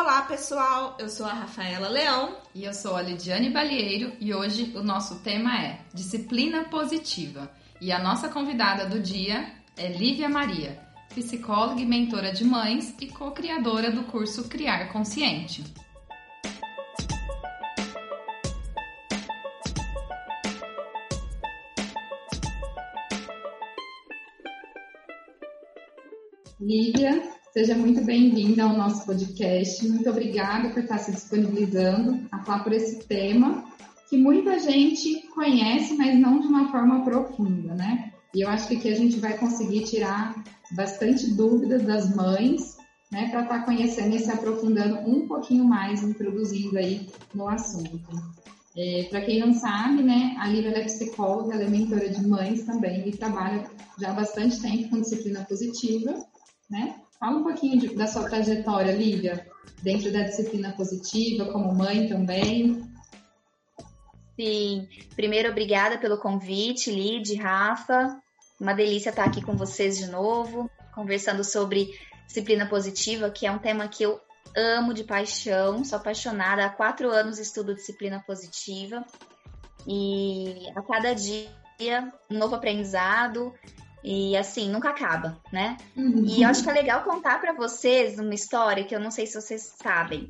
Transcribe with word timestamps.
Olá, 0.00 0.22
pessoal! 0.22 0.96
Eu 0.96 1.08
sou 1.08 1.26
a 1.26 1.32
Rafaela 1.32 1.88
Leão. 1.88 2.36
E 2.54 2.62
eu 2.62 2.72
sou 2.72 2.94
a 2.94 3.02
Lidiane 3.02 3.50
Balieiro 3.50 4.12
e 4.20 4.32
hoje 4.32 4.72
o 4.76 4.80
nosso 4.80 5.18
tema 5.24 5.60
é 5.60 5.80
Disciplina 5.92 6.66
Positiva. 6.66 7.50
E 7.80 7.90
a 7.90 7.98
nossa 7.98 8.28
convidada 8.28 8.86
do 8.86 9.00
dia 9.00 9.52
é 9.76 9.88
Lívia 9.88 10.28
Maria, 10.28 10.78
psicóloga 11.08 11.80
e 11.80 11.84
mentora 11.84 12.32
de 12.32 12.44
mães 12.44 12.94
e 13.00 13.08
co-criadora 13.08 13.90
do 13.90 14.04
curso 14.04 14.48
Criar 14.48 14.92
Consciente. 14.92 15.64
Lívia, 26.60 27.37
seja 27.52 27.74
muito 27.74 28.04
bem-vinda 28.04 28.64
ao 28.64 28.76
nosso 28.76 29.06
podcast. 29.06 29.86
Muito 29.88 30.08
obrigada 30.08 30.68
por 30.70 30.82
estar 30.82 30.98
se 30.98 31.12
disponibilizando 31.12 32.26
a 32.30 32.42
falar 32.44 32.62
por 32.62 32.72
esse 32.72 33.04
tema 33.06 33.64
que 34.08 34.16
muita 34.16 34.58
gente 34.58 35.26
conhece, 35.34 35.94
mas 35.94 36.18
não 36.18 36.40
de 36.40 36.46
uma 36.46 36.70
forma 36.70 37.04
profunda, 37.04 37.74
né? 37.74 38.12
E 38.34 38.42
eu 38.42 38.48
acho 38.48 38.68
que 38.68 38.76
aqui 38.76 38.88
a 38.90 38.94
gente 38.94 39.18
vai 39.18 39.36
conseguir 39.36 39.84
tirar 39.84 40.34
bastante 40.72 41.34
dúvidas 41.34 41.82
das 41.82 42.14
mães, 42.14 42.76
né, 43.10 43.28
para 43.30 43.42
estar 43.42 43.64
conhecendo 43.64 44.14
e 44.14 44.18
se 44.18 44.30
aprofundando 44.30 44.96
um 45.08 45.26
pouquinho 45.26 45.64
mais, 45.64 46.02
introduzindo 46.02 46.76
aí 46.76 47.08
no 47.34 47.48
assunto. 47.48 48.08
É, 48.76 49.06
para 49.10 49.22
quem 49.22 49.40
não 49.40 49.54
sabe, 49.54 50.02
né, 50.02 50.36
a 50.38 50.46
Lívia 50.46 50.78
é 50.78 50.84
psicóloga, 50.84 51.54
ela 51.54 51.64
é 51.64 51.68
mentora 51.68 52.08
de 52.08 52.26
mães 52.26 52.64
também 52.64 53.08
e 53.08 53.12
trabalha 53.12 53.64
já 53.98 54.10
há 54.10 54.14
bastante 54.14 54.60
tempo 54.60 54.90
com 54.90 55.00
disciplina 55.00 55.44
positiva 55.44 56.14
né? 56.70 56.96
Fala 57.18 57.36
um 57.36 57.42
pouquinho 57.42 57.80
de, 57.80 57.94
da 57.96 58.06
sua 58.06 58.28
trajetória, 58.28 58.92
Lívia, 58.92 59.46
dentro 59.82 60.12
da 60.12 60.22
disciplina 60.22 60.72
positiva, 60.72 61.46
como 61.46 61.74
mãe 61.74 62.08
também. 62.08 62.82
Sim, 64.36 64.88
primeiro 65.16 65.50
obrigada 65.50 65.98
pelo 65.98 66.18
convite, 66.18 66.92
Lid, 66.92 67.34
Rafa. 67.34 68.20
Uma 68.60 68.72
delícia 68.72 69.10
estar 69.10 69.24
aqui 69.24 69.42
com 69.42 69.56
vocês 69.56 69.98
de 69.98 70.06
novo, 70.06 70.70
conversando 70.94 71.42
sobre 71.42 71.98
disciplina 72.26 72.66
positiva, 72.66 73.30
que 73.30 73.46
é 73.46 73.50
um 73.50 73.58
tema 73.58 73.88
que 73.88 74.04
eu 74.04 74.20
amo 74.56 74.94
de 74.94 75.02
paixão, 75.02 75.84
sou 75.84 75.98
apaixonada. 75.98 76.64
Há 76.64 76.70
quatro 76.70 77.10
anos 77.10 77.38
estudo 77.38 77.74
disciplina 77.74 78.22
positiva 78.24 79.04
e 79.86 80.68
a 80.76 80.82
cada 80.82 81.14
dia 81.14 81.48
um 82.30 82.38
novo 82.38 82.54
aprendizado 82.54 83.52
e 84.02 84.36
assim, 84.36 84.70
nunca 84.70 84.90
acaba, 84.90 85.38
né? 85.52 85.76
Uhum. 85.96 86.24
E 86.24 86.42
eu 86.42 86.48
acho 86.48 86.62
que 86.62 86.70
é 86.70 86.72
legal 86.72 87.02
contar 87.02 87.40
para 87.40 87.52
vocês 87.52 88.18
uma 88.18 88.34
história 88.34 88.84
que 88.84 88.94
eu 88.94 89.00
não 89.00 89.10
sei 89.10 89.26
se 89.26 89.40
vocês 89.40 89.74
sabem. 89.82 90.28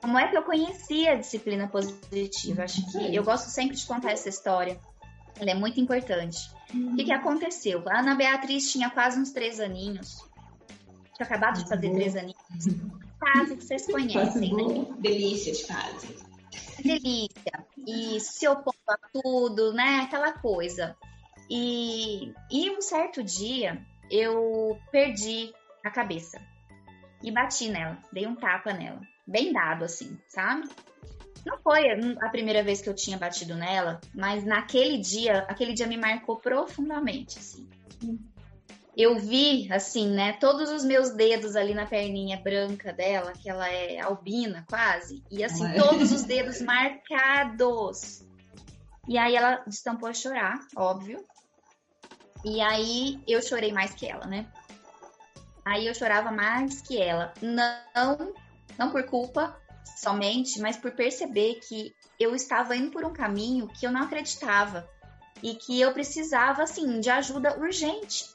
Como 0.00 0.18
é 0.18 0.28
que 0.28 0.36
eu 0.36 0.42
conheci 0.42 1.06
a 1.08 1.16
disciplina 1.16 1.68
positiva? 1.68 2.62
Acho 2.62 2.90
que 2.90 3.14
eu 3.14 3.24
gosto 3.24 3.48
sempre 3.48 3.76
de 3.76 3.84
contar 3.84 4.12
essa 4.12 4.28
história. 4.28 4.78
Ela 5.38 5.50
é 5.50 5.54
muito 5.54 5.80
importante. 5.80 6.50
Uhum. 6.72 6.92
O 6.92 6.96
que, 6.96 7.04
que 7.04 7.12
aconteceu? 7.12 7.82
A 7.88 8.00
Ana 8.00 8.14
Beatriz 8.14 8.70
tinha 8.70 8.90
quase 8.90 9.18
uns 9.18 9.32
três 9.32 9.60
aninhos. 9.60 10.24
Tinha 11.14 11.26
acabado 11.26 11.62
de 11.62 11.68
fazer 11.68 11.90
três 11.90 12.16
aninhos. 12.16 12.38
Fase 13.18 13.56
que 13.56 13.64
vocês 13.64 13.86
conhecem, 13.90 14.54
né? 14.54 14.86
Delícia 14.98 15.52
de 15.52 15.64
fase. 15.64 16.16
Delícia. 16.82 17.66
E 17.86 18.20
se 18.20 18.46
opondo 18.46 18.76
a 18.88 18.98
tudo, 19.12 19.72
né? 19.72 20.00
Aquela 20.04 20.32
coisa. 20.32 20.96
E, 21.50 22.32
e 22.50 22.70
um 22.70 22.80
certo 22.80 23.22
dia 23.22 23.80
eu 24.10 24.78
perdi 24.90 25.52
a 25.84 25.90
cabeça 25.90 26.40
e 27.22 27.30
bati 27.30 27.68
nela, 27.68 27.98
dei 28.12 28.26
um 28.26 28.34
tapa 28.34 28.72
nela, 28.72 29.00
bem 29.26 29.52
dado 29.52 29.84
assim, 29.84 30.18
sabe? 30.28 30.68
Não 31.44 31.58
foi 31.58 31.84
a 32.20 32.28
primeira 32.28 32.62
vez 32.62 32.80
que 32.80 32.88
eu 32.88 32.94
tinha 32.94 33.16
batido 33.16 33.54
nela, 33.54 34.00
mas 34.14 34.44
naquele 34.44 34.98
dia, 34.98 35.40
aquele 35.48 35.72
dia 35.72 35.86
me 35.86 35.96
marcou 35.96 36.36
profundamente, 36.36 37.38
assim. 37.38 37.66
Eu 38.96 39.18
vi, 39.18 39.72
assim, 39.72 40.08
né, 40.08 40.32
todos 40.34 40.70
os 40.70 40.84
meus 40.84 41.10
dedos 41.10 41.54
ali 41.54 41.72
na 41.72 41.86
perninha 41.86 42.36
branca 42.36 42.92
dela, 42.92 43.32
que 43.32 43.48
ela 43.48 43.68
é 43.68 44.00
albina 44.00 44.66
quase, 44.68 45.22
e 45.30 45.44
assim, 45.44 45.64
todos 45.74 46.10
os 46.10 46.24
dedos 46.26 46.60
marcados. 46.60 48.26
E 49.06 49.16
aí 49.16 49.36
ela 49.36 49.62
destampou 49.66 50.08
a 50.08 50.12
chorar, 50.12 50.58
óbvio, 50.76 51.24
e 52.44 52.60
aí 52.60 53.20
eu 53.26 53.42
chorei 53.42 53.72
mais 53.72 53.94
que 53.94 54.06
ela, 54.06 54.26
né? 54.26 54.46
Aí 55.64 55.86
eu 55.86 55.94
chorava 55.94 56.30
mais 56.30 56.80
que 56.80 57.00
ela. 57.00 57.34
Não, 57.42 58.34
não 58.78 58.90
por 58.90 59.04
culpa 59.04 59.56
somente, 59.96 60.60
mas 60.60 60.76
por 60.76 60.92
perceber 60.92 61.56
que 61.56 61.94
eu 62.18 62.34
estava 62.34 62.74
indo 62.74 62.90
por 62.90 63.04
um 63.04 63.12
caminho 63.12 63.68
que 63.68 63.86
eu 63.86 63.92
não 63.92 64.02
acreditava 64.02 64.88
e 65.42 65.54
que 65.54 65.80
eu 65.80 65.92
precisava, 65.92 66.62
assim, 66.62 67.00
de 67.00 67.10
ajuda 67.10 67.58
urgente. 67.58 68.26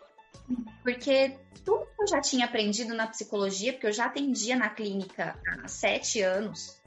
Porque 0.84 1.38
tudo 1.66 1.85
que 1.85 2.03
eu 2.03 2.08
já 2.08 2.22
tinha 2.22 2.46
aprendido 2.46 2.94
na 2.94 3.08
psicologia, 3.08 3.74
porque 3.74 3.88
eu 3.88 3.94
já 3.94 4.06
atendia 4.06 4.56
na 4.56 4.70
clínica 4.70 5.38
há 5.47 5.68
sete 5.68 6.22
anos, 6.22 6.80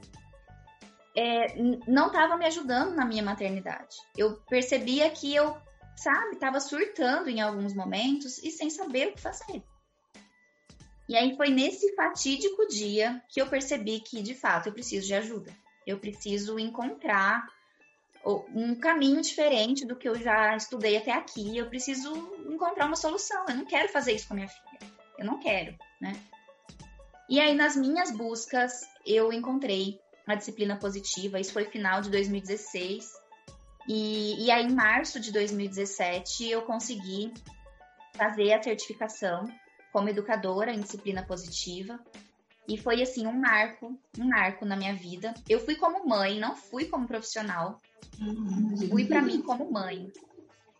é, 1.15 1.55
não 1.87 2.07
estava 2.07 2.37
me 2.37 2.45
ajudando 2.45 2.95
na 2.95 3.03
minha 3.03 3.23
maternidade. 3.23 3.97
Eu 4.15 4.37
percebia 4.47 5.09
que 5.09 5.33
eu 5.33 5.57
sabe, 5.97 6.35
estava 6.35 6.59
surtando 6.59 7.29
em 7.29 7.41
alguns 7.41 7.73
momentos 7.73 8.37
e 8.43 8.51
sem 8.51 8.69
saber 8.69 9.09
o 9.09 9.13
que 9.13 9.21
fazer. 9.21 9.63
E 11.09 11.15
aí 11.15 11.35
foi 11.35 11.49
nesse 11.49 11.95
fatídico 11.95 12.67
dia 12.67 13.21
que 13.29 13.41
eu 13.41 13.47
percebi 13.47 13.99
que, 14.01 14.21
de 14.21 14.35
fato, 14.35 14.67
eu 14.67 14.73
preciso 14.73 15.07
de 15.07 15.13
ajuda. 15.13 15.51
Eu 15.85 15.99
preciso 15.99 16.59
encontrar 16.59 17.47
um 18.53 18.75
caminho 18.75 19.21
diferente 19.21 19.85
do 19.85 19.95
que 19.95 20.07
eu 20.07 20.15
já 20.15 20.55
estudei 20.55 20.97
até 20.97 21.11
aqui. 21.13 21.57
Eu 21.57 21.69
preciso 21.69 22.13
encontrar 22.45 22.85
uma 22.85 22.97
solução. 22.97 23.45
Eu 23.47 23.55
não 23.55 23.65
quero 23.65 23.87
fazer 23.89 24.11
isso 24.11 24.27
com 24.27 24.33
a 24.33 24.37
minha 24.37 24.49
filha. 24.49 24.79
Eu 25.17 25.25
não 25.25 25.39
quero, 25.39 25.77
né? 26.01 26.13
E 27.29 27.39
aí, 27.39 27.55
nas 27.55 27.75
minhas 27.75 28.11
buscas, 28.11 28.81
eu 29.05 29.31
encontrei 29.31 29.99
a 30.27 30.35
disciplina 30.35 30.77
positiva. 30.77 31.39
Isso 31.39 31.53
foi 31.53 31.65
final 31.65 32.01
de 32.01 32.09
2016. 32.09 33.09
E, 33.87 34.45
e 34.45 34.51
aí, 34.51 34.65
em 34.65 34.73
março 34.73 35.19
de 35.19 35.31
2017, 35.31 36.49
eu 36.49 36.63
consegui 36.63 37.33
fazer 38.13 38.53
a 38.53 38.61
certificação 38.61 39.45
como 39.93 40.09
educadora 40.09 40.73
em 40.73 40.79
disciplina 40.79 41.23
positiva. 41.23 41.99
E 42.67 42.77
foi 42.77 43.01
assim 43.01 43.25
um 43.25 43.39
marco, 43.39 43.97
um 44.19 44.27
marco 44.27 44.65
na 44.65 44.75
minha 44.75 44.93
vida. 44.93 45.33
Eu 45.47 45.59
fui 45.59 45.75
como 45.75 46.07
mãe, 46.07 46.37
não 46.37 46.55
fui 46.55 46.85
como 46.85 47.07
profissional. 47.07 47.81
Uhum. 48.19 48.89
Fui 48.89 49.05
para 49.05 49.21
mim 49.21 49.41
como 49.41 49.71
mãe. 49.71 50.11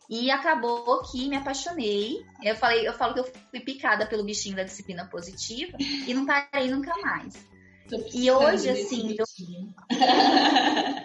E 0.09 0.29
acabou 0.29 1.01
que 1.03 1.29
me 1.29 1.37
apaixonei. 1.37 2.25
Eu 2.43 2.55
falei, 2.55 2.87
eu 2.87 2.93
falo 2.93 3.13
que 3.13 3.19
eu 3.21 3.33
fui 3.49 3.59
picada 3.61 4.05
pelo 4.05 4.23
bichinho 4.23 4.55
da 4.55 4.63
disciplina 4.63 5.05
positiva 5.05 5.77
e 5.79 6.13
não 6.13 6.25
parei 6.25 6.69
nunca 6.69 6.93
mais. 7.01 7.35
E 8.13 8.29
hoje 8.29 8.69
assim, 8.69 9.15
eu... 9.17 9.25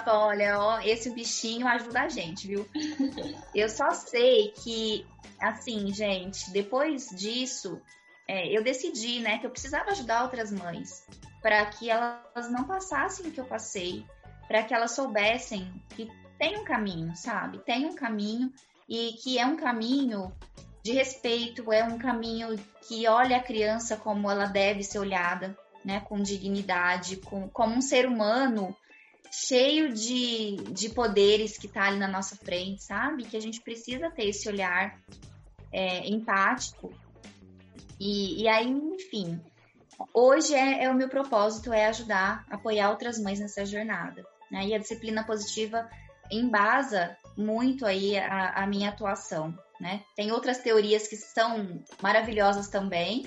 Rafa, 0.00 0.14
olha, 0.14 0.58
ó, 0.58 0.80
esse 0.80 1.10
bichinho 1.10 1.68
ajuda 1.68 2.02
a 2.02 2.08
gente, 2.08 2.46
viu? 2.46 2.66
Eu 3.54 3.68
só 3.68 3.90
sei 3.90 4.52
que, 4.52 5.06
assim, 5.38 5.92
gente, 5.92 6.50
depois 6.50 7.10
disso, 7.10 7.80
é, 8.26 8.56
eu 8.56 8.62
decidi, 8.62 9.20
né, 9.20 9.38
que 9.38 9.46
eu 9.46 9.50
precisava 9.50 9.90
ajudar 9.90 10.22
outras 10.22 10.52
mães 10.52 11.04
para 11.42 11.66
que 11.66 11.90
elas 11.90 12.50
não 12.50 12.64
passassem 12.64 13.26
o 13.26 13.32
que 13.32 13.40
eu 13.40 13.44
passei, 13.44 14.04
para 14.46 14.62
que 14.62 14.72
elas 14.72 14.92
soubessem 14.92 15.70
que 15.96 16.08
tem 16.38 16.58
um 16.58 16.64
caminho, 16.64 17.14
sabe? 17.16 17.58
Tem 17.58 17.86
um 17.86 17.94
caminho 17.94 18.52
e 18.88 19.14
que 19.14 19.38
é 19.38 19.44
um 19.44 19.56
caminho 19.56 20.32
de 20.82 20.92
respeito, 20.92 21.72
é 21.72 21.82
um 21.84 21.98
caminho 21.98 22.56
que 22.86 23.06
olha 23.08 23.36
a 23.36 23.42
criança 23.42 23.96
como 23.96 24.30
ela 24.30 24.46
deve 24.46 24.82
ser 24.82 24.98
olhada, 24.98 25.56
né, 25.84 26.00
com 26.00 26.22
dignidade, 26.22 27.16
com, 27.16 27.48
como 27.48 27.74
um 27.74 27.82
ser 27.82 28.06
humano 28.06 28.76
cheio 29.30 29.92
de, 29.92 30.56
de 30.72 30.88
poderes 30.88 31.56
que 31.56 31.66
está 31.66 31.86
ali 31.86 31.98
na 31.98 32.08
nossa 32.08 32.36
frente, 32.36 32.82
sabe? 32.82 33.24
Que 33.24 33.36
a 33.36 33.40
gente 33.40 33.60
precisa 33.60 34.10
ter 34.10 34.28
esse 34.28 34.48
olhar 34.48 34.98
é, 35.72 36.08
empático. 36.08 36.92
E, 37.98 38.42
e 38.42 38.48
aí, 38.48 38.68
enfim, 38.68 39.40
hoje 40.12 40.54
é, 40.54 40.84
é, 40.84 40.90
o 40.90 40.94
meu 40.94 41.08
propósito 41.08 41.72
é 41.72 41.86
ajudar, 41.86 42.44
apoiar 42.50 42.90
outras 42.90 43.18
mães 43.20 43.38
nessa 43.38 43.64
jornada. 43.64 44.24
Né? 44.50 44.66
E 44.66 44.74
a 44.74 44.78
disciplina 44.78 45.24
positiva 45.24 45.88
embasa 46.30 47.16
muito 47.36 47.86
aí 47.86 48.18
a, 48.18 48.62
a 48.62 48.66
minha 48.66 48.88
atuação. 48.88 49.56
Né? 49.80 50.02
Tem 50.16 50.32
outras 50.32 50.58
teorias 50.58 51.06
que 51.06 51.16
são 51.16 51.82
maravilhosas 52.02 52.68
também, 52.68 53.26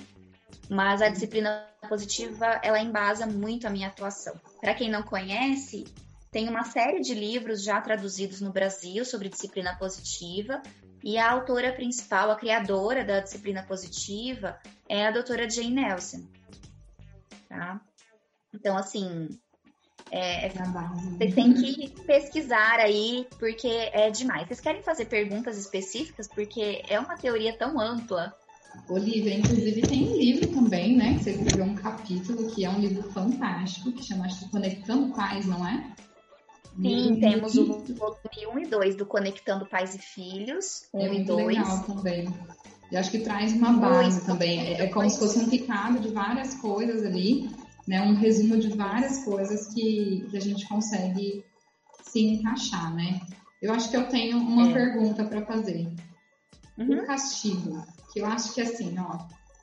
mas 0.68 1.00
a 1.00 1.08
disciplina 1.08 1.66
positiva 1.94 2.60
ela 2.62 2.80
embasa 2.80 3.24
muito 3.24 3.66
a 3.66 3.70
minha 3.70 3.86
atuação. 3.86 4.34
Para 4.60 4.74
quem 4.74 4.90
não 4.90 5.02
conhece, 5.02 5.84
tem 6.32 6.48
uma 6.48 6.64
série 6.64 7.00
de 7.00 7.14
livros 7.14 7.62
já 7.62 7.80
traduzidos 7.80 8.40
no 8.40 8.50
Brasil 8.50 9.04
sobre 9.04 9.28
disciplina 9.28 9.76
positiva 9.76 10.60
e 11.04 11.16
a 11.16 11.30
autora 11.30 11.72
principal, 11.72 12.30
a 12.32 12.36
criadora 12.36 13.04
da 13.04 13.20
disciplina 13.20 13.62
positiva, 13.62 14.58
é 14.88 15.06
a 15.06 15.12
doutora 15.12 15.48
Jane 15.48 15.70
Nelson. 15.70 16.26
tá? 17.48 17.80
Então, 18.52 18.76
assim, 18.76 19.28
é, 20.10 20.46
É 20.46 20.58
a 20.58 20.66
base. 20.66 21.10
você 21.10 21.30
tem 21.30 21.54
que 21.54 21.90
pesquisar 22.02 22.80
aí, 22.80 23.28
porque 23.38 23.68
é 23.68 24.10
demais. 24.10 24.48
Vocês 24.48 24.60
querem 24.60 24.82
fazer 24.82 25.04
perguntas 25.04 25.56
específicas? 25.58 26.26
Porque 26.26 26.82
é 26.88 26.98
uma 26.98 27.16
teoria 27.16 27.56
tão 27.56 27.78
ampla. 27.78 28.34
Olivia, 28.88 29.34
inclusive 29.34 29.82
tem 29.82 30.08
um 30.08 30.16
livro 30.16 30.48
também, 30.48 30.96
né? 30.96 31.14
Que 31.14 31.24
você 31.24 31.30
escreveu 31.30 31.64
um 31.64 31.74
capítulo 31.74 32.50
que 32.50 32.64
é 32.64 32.70
um 32.70 32.78
livro 32.78 33.02
fantástico, 33.12 33.92
que 33.92 34.02
chama 34.02 34.26
Conectando 34.50 35.14
Pais, 35.14 35.46
não 35.46 35.66
é? 35.66 35.94
Sim, 36.80 37.18
temos 37.20 37.54
o 37.56 37.66
volume 37.66 38.46
1 38.54 38.58
e 38.58 38.66
2 38.66 38.96
do 38.96 39.06
Conectando 39.06 39.64
Pais 39.66 39.94
e 39.94 39.98
Filhos, 39.98 40.88
1 40.92 41.00
É 41.00 41.06
e 41.06 41.08
muito 41.08 41.26
2. 41.28 41.46
legal 41.46 41.84
também. 41.84 42.34
E 42.90 42.96
acho 42.96 43.10
que 43.10 43.20
traz 43.20 43.52
uma 43.52 43.72
base 43.74 44.16
Muito. 44.16 44.26
também. 44.26 44.60
É, 44.60 44.82
é 44.82 44.86
como 44.88 45.08
se 45.08 45.18
fosse 45.18 45.38
um 45.38 45.48
picado 45.48 46.00
de 46.00 46.08
várias 46.08 46.54
coisas 46.56 47.04
ali, 47.04 47.48
né? 47.86 48.02
Um 48.02 48.14
resumo 48.14 48.58
de 48.58 48.68
várias 48.76 49.24
coisas 49.24 49.72
que, 49.72 50.26
que 50.30 50.36
a 50.36 50.40
gente 50.40 50.68
consegue 50.68 51.44
se 52.02 52.20
encaixar, 52.20 52.94
né? 52.94 53.20
Eu 53.62 53.72
acho 53.72 53.88
que 53.88 53.96
eu 53.96 54.08
tenho 54.08 54.38
uma 54.38 54.68
É. 54.68 54.72
pergunta 54.72 55.24
para 55.24 55.46
fazer. 55.46 55.90
Uhum. 56.78 57.02
O 57.02 57.06
castigo, 57.06 57.84
que 58.12 58.20
eu 58.20 58.26
acho 58.26 58.52
que 58.54 58.60
assim, 58.60 58.94
ó, 58.98 59.18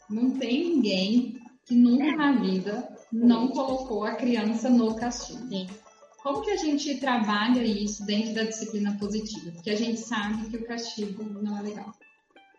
não 0.10 0.32
tem 0.32 0.76
ninguém 0.76 1.40
que 1.66 1.76
nunca 1.76 2.16
na 2.16 2.32
vida 2.34 2.98
não 3.12 3.50
colocou 3.50 4.04
a 4.04 4.16
criança 4.16 4.70
no 4.70 4.96
castigo. 4.96 5.48
Sim. 5.48 5.70
Como 6.24 6.42
que 6.42 6.52
a 6.52 6.58
gente 6.58 6.98
trabalha 7.00 7.64
isso 7.64 8.06
dentro 8.06 8.34
da 8.36 8.44
disciplina 8.44 8.96
positiva? 9.00 9.52
Porque 9.52 9.72
a 9.72 9.76
gente 9.76 10.00
sabe 10.00 10.50
que 10.50 10.58
o 10.58 10.66
castigo 10.68 11.24
não 11.24 11.58
é 11.58 11.62
legal. 11.62 11.92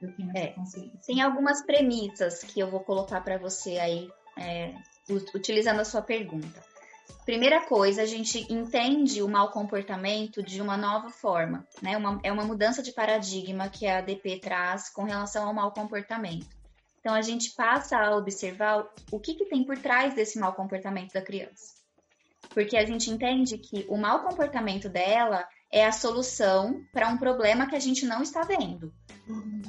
Eu 0.00 0.12
tenho 0.16 0.30
essa 0.30 0.38
É. 0.38 0.46
consciência. 0.48 1.00
Tem 1.06 1.20
algumas 1.20 1.62
premissas 1.64 2.42
que 2.42 2.58
eu 2.58 2.70
vou 2.70 2.80
colocar 2.80 3.20
para 3.20 3.38
você 3.38 3.78
aí, 3.78 4.10
é, 4.36 4.74
utilizando 5.34 5.80
a 5.80 5.84
sua 5.84 6.02
pergunta. 6.02 6.60
Primeira 7.24 7.60
coisa, 7.66 8.02
a 8.02 8.06
gente 8.06 8.52
entende 8.52 9.22
o 9.22 9.28
mau 9.28 9.50
comportamento 9.50 10.42
de 10.42 10.60
uma 10.60 10.76
nova 10.76 11.08
forma, 11.10 11.66
né? 11.80 11.96
Uma- 11.96 12.18
é 12.22 12.32
uma 12.32 12.44
mudança 12.44 12.82
de 12.82 12.92
paradigma 12.92 13.68
que 13.68 13.86
a 13.86 13.98
ADP 13.98 14.40
traz 14.40 14.88
com 14.90 15.04
relação 15.04 15.46
ao 15.46 15.54
mau 15.54 15.70
comportamento. 15.72 16.46
Então, 17.00 17.14
a 17.14 17.22
gente 17.22 17.52
passa 17.54 17.96
a 17.96 18.16
observar 18.16 18.86
o 19.10 19.18
que, 19.18 19.34
que 19.34 19.46
tem 19.46 19.64
por 19.64 19.78
trás 19.78 20.14
desse 20.14 20.38
mau 20.38 20.52
comportamento 20.52 21.12
da 21.12 21.22
criança. 21.22 21.74
Porque 22.50 22.76
a 22.76 22.84
gente 22.84 23.10
entende 23.10 23.56
que 23.58 23.86
o 23.88 23.96
mau 23.96 24.24
comportamento 24.24 24.88
dela 24.88 25.46
é 25.70 25.86
a 25.86 25.92
solução 25.92 26.84
para 26.92 27.08
um 27.08 27.16
problema 27.16 27.66
que 27.66 27.74
a 27.76 27.80
gente 27.80 28.04
não 28.04 28.22
está 28.22 28.42
vendo. 28.42 28.92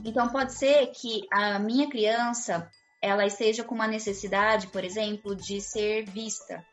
Então 0.03 0.27
pode 0.29 0.53
ser 0.53 0.87
que 0.87 1.21
a 1.31 1.59
minha 1.59 1.89
criança 1.89 2.69
ela 3.01 3.25
esteja 3.25 3.63
com 3.63 3.73
uma 3.75 3.87
necessidade, 3.87 4.67
por 4.67 4.83
exemplo, 4.83 5.35
de 5.35 5.61
ser 5.61 6.03
vista. 6.05 6.63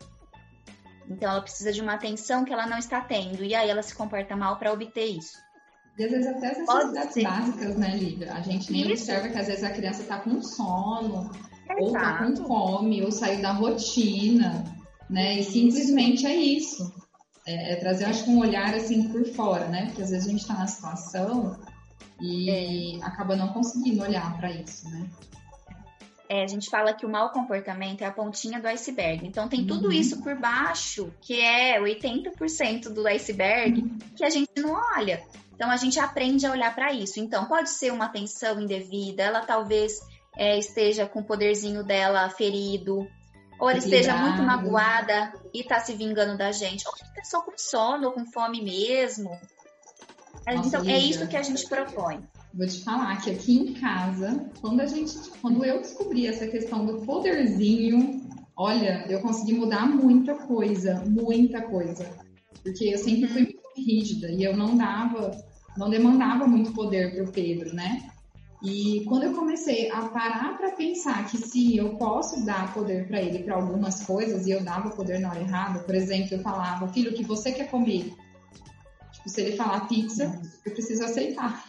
Então 1.11 1.31
ela 1.31 1.43
precisa 1.43 1.73
de 1.73 1.81
uma 1.81 1.95
atenção 1.95 2.45
que 2.45 2.53
ela 2.53 2.67
não 2.67 2.79
está 2.79 3.01
tendo 3.01 3.43
e 3.45 3.55
aí 3.55 3.69
ela 3.69 3.83
se 3.83 3.95
comporta 3.95 4.37
mal 4.37 4.57
para 4.59 4.73
obter 4.73 5.07
isso. 5.07 5.37
E 5.99 6.05
às 6.05 6.11
vezes 6.13 6.27
até 6.29 6.53
as 6.53 6.59
necessidades 6.59 7.15
ser. 7.15 7.23
básicas, 7.25 7.77
né, 7.77 7.97
Lívia? 7.97 8.33
A 8.33 8.41
gente 8.41 8.73
nem 8.73 8.83
Isso. 8.83 8.93
observa 8.93 9.29
que 9.29 9.39
às 9.39 9.47
vezes 9.49 9.65
a 9.65 9.71
criança 9.71 10.05
tá 10.05 10.19
com 10.21 10.41
sono, 10.41 11.31
ou 11.79 11.93
tá 11.93 12.19
com 12.19 12.25
Exato. 12.27 12.47
fome, 12.47 13.03
ou 13.03 13.11
saiu 13.13 13.43
da 13.43 13.53
rotina, 13.53 14.65
né? 15.11 15.41
E 15.41 15.43
simplesmente 15.45 16.27
é 16.27 16.35
isso. 16.35 16.91
É, 17.47 17.73
é 17.73 17.77
trazer, 17.77 18.05
acho 18.05 18.25
que 18.25 18.31
um 18.31 18.39
olhar 18.39 18.73
assim 18.75 19.09
por 19.09 19.25
fora, 19.35 19.67
né? 19.69 19.87
Porque 19.87 20.03
às 20.03 20.11
vezes 20.11 20.29
a 20.29 20.31
gente 20.31 20.47
tá 20.47 20.55
na 20.55 20.67
situação 20.69 21.59
e 22.21 22.99
É. 23.01 23.05
acaba 23.05 23.35
não 23.37 23.49
conseguindo 23.53 24.03
olhar 24.03 24.37
para 24.39 24.51
isso, 24.53 24.89
né? 24.89 25.07
É, 26.33 26.45
a 26.45 26.47
gente 26.47 26.71
fala 26.71 26.95
que 26.95 27.05
o 27.05 27.09
mau 27.09 27.31
comportamento 27.31 28.03
é 28.03 28.07
a 28.07 28.13
pontinha 28.13 28.61
do 28.61 28.69
iceberg. 28.69 29.27
Então 29.27 29.49
tem 29.49 29.67
tudo 29.67 29.87
Uhum. 29.87 29.93
isso 29.93 30.23
por 30.23 30.37
baixo, 30.37 31.13
que 31.21 31.41
é 31.41 31.81
80% 31.81 32.89
do 32.89 33.05
iceberg, 33.09 33.83
que 34.15 34.25
a 34.25 34.31
gente 34.31 34.53
não 34.57 34.81
olha. 34.97 35.21
Então 35.53 35.69
a 35.69 35.77
gente 35.77 35.99
aprende 35.99 36.47
a 36.47 36.53
olhar 36.53 36.73
para 36.73 36.93
isso. 36.93 37.19
Então 37.19 37.47
pode 37.47 37.71
ser 37.71 37.93
uma 37.93 38.05
atenção 38.05 38.61
indevida, 38.61 39.25
ela 39.25 39.41
talvez 39.41 39.99
é, 40.37 40.57
esteja 40.57 41.05
com 41.05 41.19
o 41.19 41.25
poderzinho 41.25 41.83
dela 41.83 42.31
ferido, 42.31 43.09
ou 43.59 43.69
ela 43.69 43.79
esteja 43.79 44.17
muito 44.17 44.41
magoada 44.41 45.33
e 45.53 45.65
tá 45.65 45.81
se 45.81 45.95
vingando 45.95 46.39
da 46.39 46.53
gente, 46.53 46.87
ou 46.87 46.95
só 47.25 47.43
com 47.43 47.59
sono 47.59 48.07
ou 48.07 48.13
com 48.13 48.25
fome 48.31 48.63
mesmo. 48.63 49.37
Nossa, 50.47 50.79
então 50.79 50.89
é 50.89 50.97
isso 50.97 51.27
que 51.27 51.37
a 51.37 51.43
gente 51.43 51.69
propõe. 51.69 52.23
Vou 52.53 52.67
te 52.67 52.83
falar 52.83 53.21
que 53.23 53.31
aqui 53.31 53.57
em 53.57 53.75
casa, 53.75 54.51
quando 54.61 54.81
a 54.81 54.87
gente, 54.87 55.15
quando 55.41 55.65
eu 55.65 55.81
descobri 55.81 56.27
essa 56.27 56.47
questão 56.49 56.85
do 56.85 57.01
poderzinho, 57.03 58.21
olha, 58.57 59.07
eu 59.09 59.21
consegui 59.21 59.53
mudar 59.53 59.87
muita 59.87 60.35
coisa, 60.35 61.03
muita 61.07 61.63
coisa. 61.63 62.11
Porque 62.63 62.85
eu 62.85 62.99
sempre 62.99 63.29
fui 63.29 63.43
muito 63.43 63.61
rígida 63.77 64.31
e 64.31 64.43
eu 64.43 64.57
não 64.57 64.77
dava, 64.77 65.31
não 65.77 65.89
demandava 65.89 66.47
muito 66.47 66.73
poder 66.73 67.15
pro 67.15 67.33
Pedro, 67.33 67.75
né? 67.75 68.11
E 68.63 69.05
quando 69.07 69.25
eu 69.25 69.33
comecei 69.33 69.91
a 69.91 70.09
parar 70.09 70.59
para 70.59 70.73
pensar 70.73 71.27
que 71.31 71.39
sim, 71.39 71.77
eu 71.77 71.97
posso 71.97 72.45
dar 72.45 72.75
poder 72.75 73.07
para 73.07 73.23
ele 73.23 73.43
para 73.43 73.55
algumas 73.55 74.05
coisas 74.05 74.47
e 74.47 74.51
eu 74.51 74.63
dava 74.63 74.91
poder 74.91 75.19
na 75.19 75.31
hora 75.31 75.41
errada, 75.41 75.79
por 75.79 75.95
exemplo, 75.95 76.35
eu 76.35 76.43
falava, 76.43 76.89
filho, 76.89 77.11
o 77.11 77.15
que 77.15 77.25
você 77.25 77.53
quer 77.53 77.71
comer? 77.71 78.13
Tipo, 79.13 79.29
se 79.29 79.41
ele 79.41 79.57
falar 79.57 79.89
pizza, 79.89 80.39
eu 80.67 80.73
preciso 80.73 81.05
aceitar. 81.05 81.65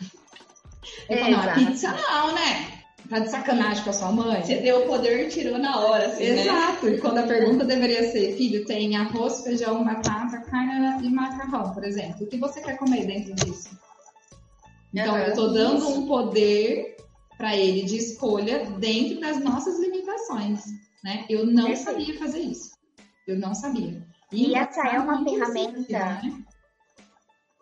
Eu 1.10 1.18
falo, 1.18 1.32
não, 1.32 1.42
Exato. 1.42 1.60
pizza 1.60 1.92
não, 1.92 2.36
né? 2.36 2.68
Tá 3.10 3.20
de 3.20 3.30
sacanagem 3.30 3.84
com 3.84 3.90
a 3.90 3.94
sua 3.94 4.12
mãe? 4.12 4.42
Você 4.42 4.58
deu 4.58 4.84
o 4.84 4.88
poder 4.88 5.26
e 5.26 5.30
tirou 5.30 5.58
na 5.58 5.80
hora, 5.80 6.08
assim, 6.08 6.30
né? 6.30 6.42
Exato. 6.44 6.88
E 6.88 6.98
quando 7.00 7.18
a 7.18 7.24
pergunta 7.24 7.66
deveria 7.66 8.10
ser, 8.10 8.38
filho, 8.38 8.66
tem 8.66 8.96
arroz, 8.96 9.42
feijão, 9.42 9.84
batata, 9.84 10.40
carne 10.42 11.06
e 11.06 11.10
macarrão, 11.10 11.74
por 11.74 11.84
exemplo. 11.84 12.24
O 12.24 12.28
que 12.28 12.38
você 12.38 12.62
quer 12.62 12.78
comer 12.78 13.06
dentro 13.06 13.34
disso? 13.36 13.78
Então, 14.94 15.18
eu 15.18 15.34
tô 15.34 15.48
dando 15.48 15.90
um 15.90 16.08
poder 16.08 16.98
para 17.38 17.56
ele 17.56 17.84
de 17.84 17.98
escolha 17.98 18.66
dentro 18.78 19.20
das 19.20 19.44
nossas 19.44 19.80
limitações, 19.80 20.64
né? 21.04 21.26
Eu 21.30 21.46
não 21.46 21.68
Perfeito. 21.68 21.84
sabia 21.84 22.20
fazer 22.20 22.40
isso. 22.40 22.72
Eu 23.28 23.40
não 23.40 23.54
sabia. 23.54 24.06
E 24.32 24.56
essa 24.56 24.88
é 24.88 25.00
uma 25.00 25.24
ferramenta 25.24 25.52
simples, 25.52 25.88
né? 25.90 26.22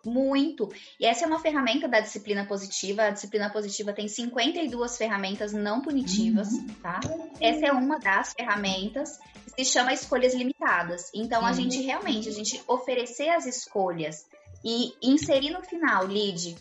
Muito. 0.04 0.68
E 0.98 1.04
essa 1.04 1.24
é 1.24 1.26
uma 1.26 1.38
ferramenta 1.40 1.86
da 1.86 2.00
disciplina 2.00 2.46
positiva. 2.46 3.02
A 3.02 3.10
disciplina 3.10 3.50
positiva 3.50 3.92
tem 3.92 4.08
52 4.08 4.96
ferramentas 4.96 5.52
não 5.52 5.80
punitivas, 5.82 6.48
tá? 6.82 7.00
Essa 7.40 7.66
é 7.66 7.72
uma 7.72 7.98
das 7.98 8.32
ferramentas 8.32 9.18
que 9.56 9.64
se 9.64 9.72
chama 9.72 9.92
escolhas 9.92 10.34
limitadas. 10.34 11.10
Então, 11.14 11.44
a 11.44 11.48
Uhum. 11.48 11.54
gente 11.54 11.80
realmente, 11.82 12.28
a 12.28 12.32
gente 12.32 12.62
oferecer 12.66 13.28
as 13.28 13.46
escolhas 13.46 14.26
e 14.64 14.92
inserir 15.02 15.50
no 15.50 15.62
final, 15.62 16.06
Lid, 16.06 16.56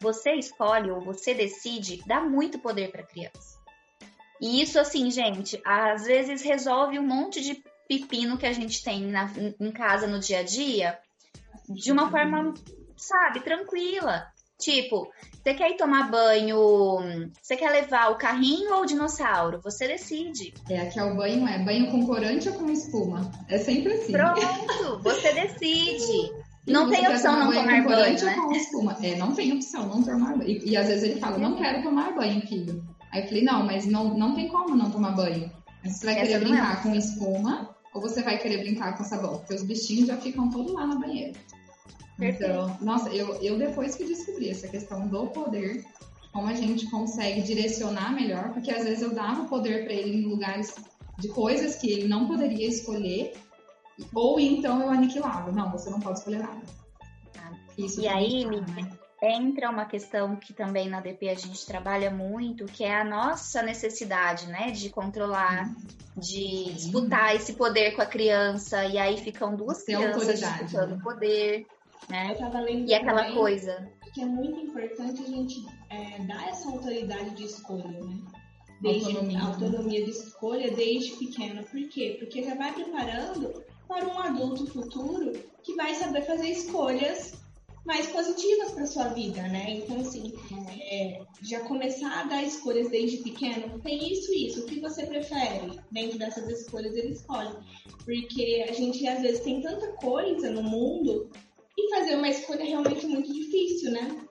você 0.00 0.32
escolhe 0.34 0.90
ou 0.90 1.00
você 1.00 1.34
decide, 1.34 2.02
dá 2.06 2.20
muito 2.20 2.58
poder 2.58 2.90
para 2.90 3.02
criança. 3.02 3.56
E 4.40 4.60
isso, 4.60 4.78
assim, 4.78 5.10
gente, 5.10 5.60
às 5.64 6.04
vezes 6.04 6.42
resolve 6.42 6.98
um 6.98 7.06
monte 7.06 7.40
de 7.40 7.62
pepino 7.88 8.36
que 8.36 8.44
a 8.46 8.52
gente 8.52 8.82
tem 8.84 9.00
na- 9.06 9.32
em 9.58 9.70
casa 9.72 10.06
no 10.06 10.18
dia 10.18 10.40
a 10.40 10.42
dia 10.42 10.98
de 11.68 11.92
uma 11.92 12.10
forma, 12.10 12.54
sabe, 12.96 13.40
tranquila. 13.40 14.26
Tipo, 14.58 15.08
você 15.42 15.54
quer 15.54 15.70
ir 15.70 15.76
tomar 15.76 16.10
banho, 16.10 17.30
você 17.42 17.56
quer 17.56 17.70
levar 17.70 18.10
o 18.10 18.16
carrinho 18.16 18.74
ou 18.74 18.82
o 18.82 18.86
dinossauro? 18.86 19.60
Você 19.62 19.86
decide. 19.86 20.54
É, 20.68 20.80
aqui 20.80 20.98
é 20.98 21.04
o 21.04 21.14
banho, 21.14 21.46
é 21.46 21.58
banho 21.58 21.90
com 21.90 22.06
corante 22.06 22.48
ou 22.48 22.54
com 22.54 22.70
espuma? 22.70 23.30
É 23.48 23.58
sempre 23.58 23.92
assim. 23.92 24.12
Pronto, 24.12 25.02
você 25.02 25.32
decide. 25.32 26.32
Não 26.66 26.90
tem 26.90 27.06
opção 27.06 27.38
não 27.38 27.52
tomar 27.52 27.62
com 27.62 27.68
banho, 27.68 27.84
corante 27.84 28.24
né? 28.24 28.36
ou 28.36 28.46
com 28.46 28.52
espuma? 28.56 28.96
É, 29.00 29.14
não 29.14 29.32
tem 29.32 29.52
opção 29.52 29.86
não 29.86 30.02
tomar 30.02 30.36
banho. 30.36 30.50
E, 30.50 30.70
e 30.70 30.76
às 30.76 30.88
vezes 30.88 31.04
ele 31.04 31.20
fala, 31.20 31.38
não 31.38 31.54
quero 31.54 31.80
tomar 31.80 32.12
banho, 32.12 32.44
filho. 32.44 32.82
Aí 33.12 33.22
eu 33.22 33.28
falei, 33.28 33.44
não, 33.44 33.64
mas 33.64 33.86
não, 33.86 34.18
não 34.18 34.34
tem 34.34 34.48
como 34.48 34.74
não 34.74 34.90
tomar 34.90 35.12
banho. 35.12 35.48
Você 35.84 36.04
vai 36.04 36.16
Essa 36.16 36.26
querer 36.26 36.34
é 36.34 36.38
brincar 36.40 36.82
com 36.82 36.92
espuma 36.96 37.75
ou 37.96 38.02
você 38.02 38.22
vai 38.22 38.38
querer 38.38 38.58
brincar 38.58 38.96
com 38.96 39.04
sabão? 39.04 39.38
Porque 39.38 39.54
os 39.54 39.62
bichinhos 39.62 40.06
já 40.06 40.16
ficam 40.18 40.50
todos 40.50 40.72
lá 40.72 40.86
na 40.86 40.96
banheira. 40.96 41.32
Então, 42.20 42.76
nossa, 42.80 43.08
eu, 43.08 43.34
eu 43.42 43.58
depois 43.58 43.94
que 43.94 44.04
descobri 44.04 44.50
essa 44.50 44.68
questão 44.68 45.08
do 45.08 45.26
poder, 45.28 45.84
como 46.32 46.46
a 46.46 46.54
gente 46.54 46.90
consegue 46.90 47.42
direcionar 47.42 48.14
melhor, 48.14 48.52
porque 48.52 48.70
às 48.70 48.84
vezes 48.84 49.02
eu 49.02 49.14
dava 49.14 49.44
poder 49.44 49.84
para 49.84 49.94
ele 49.94 50.18
em 50.18 50.26
lugares 50.26 50.74
de 51.18 51.28
coisas 51.28 51.76
que 51.76 51.90
ele 51.90 52.06
não 52.06 52.26
poderia 52.26 52.68
escolher, 52.68 53.32
ou 54.14 54.38
então 54.38 54.82
eu 54.82 54.90
aniquilava. 54.90 55.50
Não, 55.50 55.72
você 55.72 55.88
não 55.88 56.00
pode 56.00 56.18
escolher 56.18 56.40
nada. 56.40 56.60
Isso 57.78 58.00
E 58.00 58.08
aí, 58.08 58.44
Lívia, 58.44 58.60
né? 58.74 58.90
Entra 59.26 59.70
uma 59.70 59.84
questão 59.84 60.36
que 60.36 60.52
também 60.52 60.88
na 60.88 61.00
DP 61.00 61.28
a 61.28 61.34
gente 61.34 61.64
trabalha 61.66 62.10
muito, 62.10 62.64
que 62.66 62.84
é 62.84 63.00
a 63.00 63.04
nossa 63.04 63.62
necessidade, 63.62 64.46
né, 64.46 64.70
de 64.70 64.90
controlar, 64.90 65.70
de 66.16 66.72
disputar 66.72 67.34
esse 67.34 67.54
poder 67.54 67.92
com 67.94 68.02
a 68.02 68.06
criança, 68.06 68.84
e 68.84 68.98
aí 68.98 69.18
ficam 69.18 69.54
duas 69.54 69.82
Ter 69.82 69.96
crianças 69.96 70.40
disputando 70.40 70.96
né? 70.96 71.00
poder, 71.02 71.66
né? 72.08 72.32
Eu 72.32 72.38
tava 72.38 72.60
lendo 72.60 72.88
E 72.88 72.94
aquela 72.94 73.22
também 73.24 73.34
coisa. 73.36 73.90
que 74.12 74.22
é 74.22 74.26
muito 74.26 74.58
importante 74.60 75.22
a 75.22 75.26
gente 75.26 75.66
é, 75.90 76.18
dar 76.24 76.48
essa 76.48 76.68
autoridade 76.68 77.30
de 77.30 77.44
escolha, 77.44 78.00
né? 78.00 78.18
desde 78.80 79.06
autonomia. 79.16 79.40
autonomia 79.42 80.04
de 80.04 80.10
escolha 80.10 80.70
desde 80.70 81.12
pequeno. 81.16 81.64
Por 81.64 81.88
quê? 81.88 82.16
Porque 82.18 82.42
já 82.42 82.54
vai 82.54 82.72
preparando 82.72 83.64
para 83.88 84.06
um 84.06 84.18
adulto 84.18 84.66
futuro 84.66 85.32
que 85.62 85.74
vai 85.74 85.94
saber 85.94 86.22
fazer 86.22 86.48
escolhas 86.48 87.35
mais 87.86 88.06
positivas 88.06 88.72
para 88.72 88.86
sua 88.86 89.08
vida, 89.08 89.42
né? 89.42 89.70
Então, 89.70 90.00
assim, 90.00 90.32
é, 90.90 91.22
já 91.40 91.60
começar 91.60 92.20
a 92.20 92.24
dar 92.24 92.42
escolhas 92.42 92.90
desde 92.90 93.18
pequeno, 93.18 93.78
tem 93.80 94.12
isso 94.12 94.32
e 94.32 94.48
isso, 94.48 94.62
o 94.62 94.66
que 94.66 94.80
você 94.80 95.06
prefere? 95.06 95.78
Dentro 95.90 96.18
dessas 96.18 96.48
escolhas 96.48 96.96
ele 96.96 97.12
escolhe. 97.12 97.54
Porque 98.04 98.66
a 98.68 98.72
gente, 98.72 99.06
às 99.06 99.22
vezes, 99.22 99.40
tem 99.40 99.62
tanta 99.62 99.92
coisa 99.92 100.50
no 100.50 100.62
mundo 100.62 101.30
e 101.78 101.90
fazer 101.90 102.16
uma 102.16 102.28
escolha 102.28 102.62
é 102.62 102.66
realmente 102.66 103.06
muito 103.06 103.32
difícil, 103.32 103.92
né? 103.92 104.26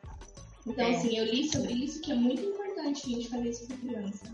Então, 0.67 0.85
é. 0.85 0.95
assim, 0.95 1.17
eu 1.17 1.25
li 1.25 1.47
sobre 1.49 1.73
isso 1.73 2.01
que 2.01 2.11
é 2.11 2.15
muito 2.15 2.43
importante 2.43 3.03
a 3.05 3.09
gente 3.09 3.29
fazer 3.29 3.49
isso 3.49 3.67
com 3.67 3.77
criança. 3.77 4.25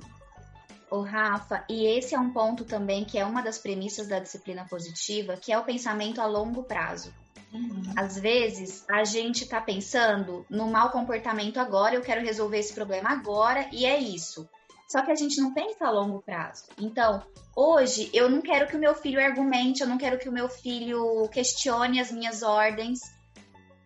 Ô, 0.91 1.03
Rafa, 1.03 1.63
e 1.69 1.85
esse 1.85 2.13
é 2.13 2.19
um 2.19 2.33
ponto 2.33 2.65
também 2.65 3.05
que 3.05 3.17
é 3.17 3.23
uma 3.23 3.41
das 3.41 3.57
premissas 3.57 4.09
da 4.09 4.19
disciplina 4.19 4.67
positiva, 4.69 5.37
que 5.37 5.53
é 5.53 5.57
o 5.57 5.63
pensamento 5.63 6.19
a 6.19 6.25
longo 6.25 6.63
prazo. 6.63 7.13
Uhum. 7.53 7.81
Às 7.95 8.19
vezes, 8.19 8.83
a 8.89 9.05
gente 9.05 9.45
está 9.45 9.61
pensando 9.61 10.45
no 10.49 10.67
mau 10.67 10.89
comportamento 10.89 11.61
agora, 11.61 11.95
eu 11.95 12.01
quero 12.01 12.19
resolver 12.19 12.59
esse 12.59 12.73
problema 12.73 13.09
agora, 13.09 13.69
e 13.71 13.85
é 13.85 13.97
isso. 13.97 14.49
Só 14.89 15.01
que 15.01 15.11
a 15.11 15.15
gente 15.15 15.39
não 15.39 15.53
pensa 15.53 15.87
a 15.87 15.91
longo 15.91 16.21
prazo. 16.21 16.65
Então, 16.77 17.23
hoje, 17.55 18.09
eu 18.13 18.29
não 18.29 18.41
quero 18.41 18.67
que 18.67 18.75
o 18.75 18.79
meu 18.79 18.93
filho 18.93 19.23
argumente, 19.23 19.79
eu 19.79 19.87
não 19.87 19.97
quero 19.97 20.19
que 20.19 20.27
o 20.27 20.33
meu 20.33 20.49
filho 20.49 21.25
questione 21.29 22.01
as 22.01 22.11
minhas 22.11 22.43
ordens, 22.43 22.99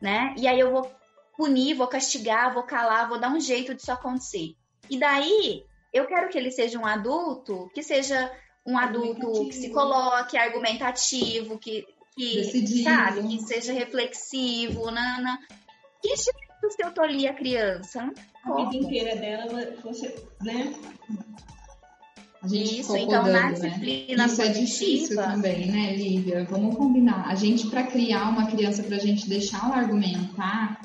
né? 0.01 0.33
E 0.39 0.47
aí 0.47 0.59
eu 0.59 0.71
vou 0.71 0.91
punir, 1.38 1.75
vou 1.75 1.85
castigar, 1.85 2.51
vou 2.51 2.63
calar, 2.63 3.07
vou 3.07 3.19
dar 3.19 3.29
um 3.29 3.39
jeito 3.39 3.75
disso 3.75 3.91
acontecer. 3.91 4.55
E 4.89 4.97
daí, 4.97 5.63
eu 5.96 6.06
quero 6.06 6.30
que 6.30 6.38
ele 6.38 6.52
seja 6.52 6.78
um 6.78 6.86
adulto, 6.86 7.72
que 7.74 7.82
seja 7.82 8.32
um 8.66 8.78
adulto 8.78 9.48
que 9.48 9.54
se 9.54 9.70
coloque, 9.70 10.38
argumentativo, 10.38 11.58
que 11.58 11.86
que, 12.16 12.36
Decidido. 12.38 12.84
sabe, 12.84 13.28
que 13.28 13.40
seja 13.44 13.74
reflexivo, 13.74 14.90
nana. 14.90 15.38
Que 16.02 16.16
jeito 16.16 16.70
se 16.70 16.84
eu 16.84 16.94
tolir 16.94 17.30
a 17.30 17.34
criança? 17.34 18.10
A 18.44 18.56
vida 18.56 18.78
inteira 18.78 19.16
dela, 19.18 19.75
você, 19.84 20.16
né? 20.42 20.74
Isso, 22.50 22.96
então 22.96 23.24
na 23.24 23.50
né? 23.50 23.54
disciplina 23.54 24.28
né? 24.28 24.32
Isso 24.32 24.42
é 24.42 24.48
difícil 24.50 25.16
também, 25.16 25.72
né, 25.72 25.96
Lívia? 25.96 26.46
Vamos 26.46 26.75
combinar. 26.75 27.28
A 27.28 27.36
gente, 27.36 27.68
para 27.68 27.84
criar 27.84 28.30
uma 28.30 28.48
criança, 28.48 28.84
para 28.84 28.98
a 28.98 29.00
gente 29.00 29.28
deixá-la 29.28 29.75
argumentar, 29.75 30.80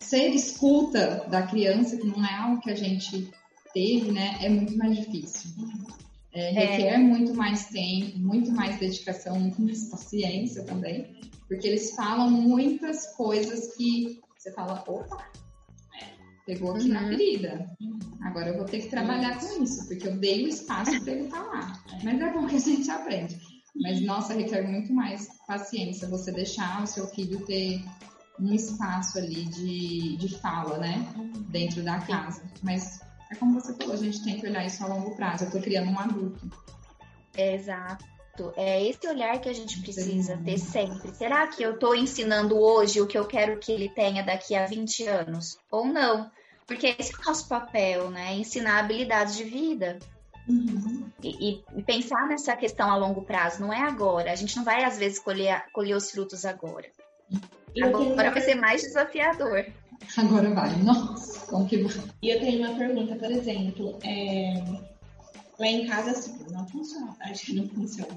ser 0.00 0.30
escuta 0.30 1.26
da 1.28 1.42
criança, 1.42 1.96
que 1.96 2.06
não 2.06 2.24
é 2.24 2.34
algo 2.34 2.60
que 2.60 2.70
a 2.70 2.74
gente 2.74 3.30
teve, 3.76 4.10
né, 4.10 4.38
é 4.40 4.48
muito 4.48 4.74
mais 4.78 4.96
difícil. 4.96 5.50
É, 6.32 6.50
requer 6.50 6.94
é. 6.94 6.98
muito 6.98 7.34
mais 7.34 7.66
tempo, 7.66 8.18
muito 8.18 8.50
mais 8.50 8.78
dedicação, 8.78 9.38
muito 9.38 9.60
mais 9.60 9.90
paciência 9.90 10.64
também, 10.64 11.20
porque 11.46 11.66
eles 11.66 11.94
falam 11.94 12.30
muitas 12.30 13.14
coisas 13.14 13.76
que 13.76 14.18
você 14.34 14.50
fala, 14.52 14.82
opa, 14.88 15.30
pegou 16.46 16.74
aqui 16.74 16.86
uhum. 16.86 16.94
na 16.94 17.08
ferida. 17.08 17.76
Agora 18.22 18.48
eu 18.48 18.56
vou 18.56 18.64
ter 18.64 18.80
que 18.80 18.88
trabalhar 18.88 19.38
com 19.38 19.62
isso, 19.62 19.86
porque 19.86 20.08
eu 20.08 20.16
dei 20.16 20.46
o 20.46 20.48
espaço 20.48 20.98
para 21.02 21.12
ele 21.12 21.28
falar. 21.28 21.84
Mas 22.02 22.18
é 22.18 22.32
bom 22.32 22.46
que 22.46 22.56
a 22.56 22.60
gente 22.60 22.90
aprende. 22.90 23.38
Mas, 23.74 24.00
nossa, 24.00 24.32
requer 24.32 24.62
muito 24.62 24.90
mais 24.90 25.28
paciência 25.46 26.08
você 26.08 26.32
deixar 26.32 26.82
o 26.82 26.86
seu 26.86 27.06
filho 27.08 27.44
ter 27.44 27.84
um 28.40 28.54
espaço 28.54 29.18
ali 29.18 29.44
de, 29.44 30.16
de 30.16 30.38
fala, 30.38 30.78
né? 30.78 31.06
Dentro 31.50 31.82
da 31.82 31.98
casa. 32.00 32.42
Mas 32.62 33.00
é 33.30 33.34
como 33.34 33.60
você 33.60 33.74
falou, 33.74 33.94
a 33.94 33.98
gente 33.98 34.22
tem 34.22 34.38
que 34.38 34.46
olhar 34.46 34.64
isso 34.64 34.84
a 34.84 34.86
longo 34.86 35.16
prazo. 35.16 35.44
Eu 35.44 35.48
estou 35.48 35.62
criando 35.62 35.90
um 35.90 35.98
adulto. 35.98 36.50
Exato. 37.36 38.04
É 38.56 38.86
esse 38.86 39.06
olhar 39.08 39.40
que 39.40 39.48
a 39.48 39.52
gente 39.52 39.80
precisa 39.80 40.36
ter 40.36 40.58
sempre. 40.58 41.14
Será 41.14 41.46
que 41.46 41.62
eu 41.62 41.74
estou 41.74 41.94
ensinando 41.94 42.58
hoje 42.58 43.00
o 43.00 43.06
que 43.06 43.16
eu 43.16 43.26
quero 43.26 43.58
que 43.58 43.72
ele 43.72 43.88
tenha 43.88 44.22
daqui 44.22 44.54
a 44.54 44.66
20 44.66 45.06
anos? 45.06 45.58
Ou 45.70 45.86
não? 45.86 46.30
Porque 46.66 46.94
esse 46.98 47.14
é 47.14 47.16
o 47.16 47.24
nosso 47.24 47.48
papel, 47.48 48.10
né? 48.10 48.34
Ensinar 48.34 48.80
habilidades 48.80 49.36
de 49.36 49.44
vida. 49.44 49.98
Uhum. 50.48 51.10
E, 51.22 51.64
e, 51.74 51.82
pensar 51.82 52.28
nessa 52.28 52.54
questão 52.56 52.90
a 52.90 52.96
longo 52.96 53.22
prazo, 53.22 53.60
não 53.60 53.72
é 53.72 53.82
agora. 53.82 54.30
A 54.30 54.36
gente 54.36 54.56
não 54.56 54.64
vai, 54.64 54.84
às 54.84 54.98
vezes, 54.98 55.18
colher, 55.18 55.64
colher 55.72 55.96
os 55.96 56.10
frutos 56.10 56.44
agora. 56.44 56.88
Agora 57.82 58.30
vai 58.30 58.40
ser 58.40 58.54
mais 58.54 58.82
desafiador. 58.82 59.66
Agora 60.16 60.54
vai. 60.54 60.76
Nossa, 60.82 61.46
como 61.46 61.66
que 61.66 61.78
vai? 61.78 62.04
E 62.22 62.30
eu 62.30 62.40
tenho 62.40 62.66
uma 62.66 62.76
pergunta, 62.76 63.14
por 63.16 63.30
exemplo, 63.30 63.98
é... 64.02 64.62
lá 65.58 65.66
em 65.66 65.86
casa 65.86 66.10
assim, 66.10 66.38
não 66.50 66.66
funciona, 66.68 67.16
acho 67.22 67.46
que 67.46 67.54
não 67.54 67.68
funciona. 67.68 68.16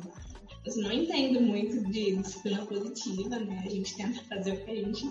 Eu 0.65 0.75
não 0.83 0.91
entendo 0.91 1.41
muito 1.41 1.81
de 1.89 2.17
disciplina 2.17 2.65
positiva, 2.65 3.39
né? 3.39 3.63
A 3.65 3.69
gente 3.69 3.95
tenta 3.95 4.21
fazer 4.25 4.51
o 4.51 4.65
que 4.65 4.71
a 4.71 4.75
gente 4.75 5.09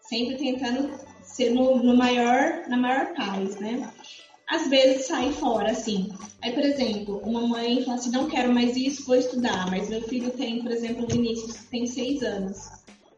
sempre 0.00 0.36
tentando 0.36 0.90
ser 1.22 1.50
no, 1.50 1.82
no 1.82 1.96
maior, 1.96 2.66
na 2.68 2.76
maior 2.76 3.14
paz, 3.14 3.56
né? 3.56 3.90
Às 4.48 4.68
vezes 4.68 5.06
sai 5.06 5.32
fora, 5.32 5.72
assim. 5.72 6.12
Aí, 6.40 6.52
por 6.52 6.62
exemplo, 6.62 7.18
uma 7.24 7.46
mãe 7.46 7.82
fala 7.84 7.98
assim, 7.98 8.10
não 8.10 8.28
quero 8.28 8.52
mais 8.52 8.76
isso, 8.76 9.04
vou 9.04 9.16
estudar. 9.16 9.68
Mas 9.70 9.88
meu 9.88 10.00
filho 10.02 10.30
tem, 10.30 10.62
por 10.62 10.70
exemplo, 10.70 11.04
o 11.04 11.08
Vinícius, 11.08 11.64
tem 11.64 11.86
seis 11.86 12.22
anos. 12.22 12.68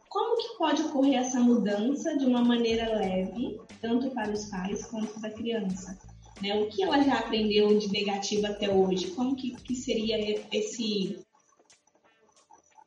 Como 0.09 0.37
que 0.37 0.57
pode 0.57 0.83
ocorrer 0.83 1.19
essa 1.21 1.39
mudança 1.41 2.17
de 2.17 2.25
uma 2.25 2.43
maneira 2.43 2.97
leve, 2.97 3.61
tanto 3.81 4.11
para 4.11 4.31
os 4.31 4.47
pais 4.47 4.87
quanto 4.87 5.21
para 5.21 5.29
a 5.29 5.35
criança? 5.35 5.99
Né? 6.41 6.55
O 6.55 6.69
que 6.69 6.83
ela 6.83 7.03
já 7.03 7.19
aprendeu 7.19 7.79
de 7.79 7.91
negativo 7.91 8.47
até 8.47 8.71
hoje? 8.71 9.11
Como 9.11 9.37
que, 9.37 9.55
que 9.57 9.75
seria 9.75 10.41
esse 10.53 11.19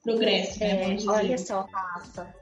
progresso? 0.03 0.59
Né, 0.59 0.95
é, 0.95 0.97
olha 1.07 1.37
só, 1.37 1.67
Rafa, 1.71 2.33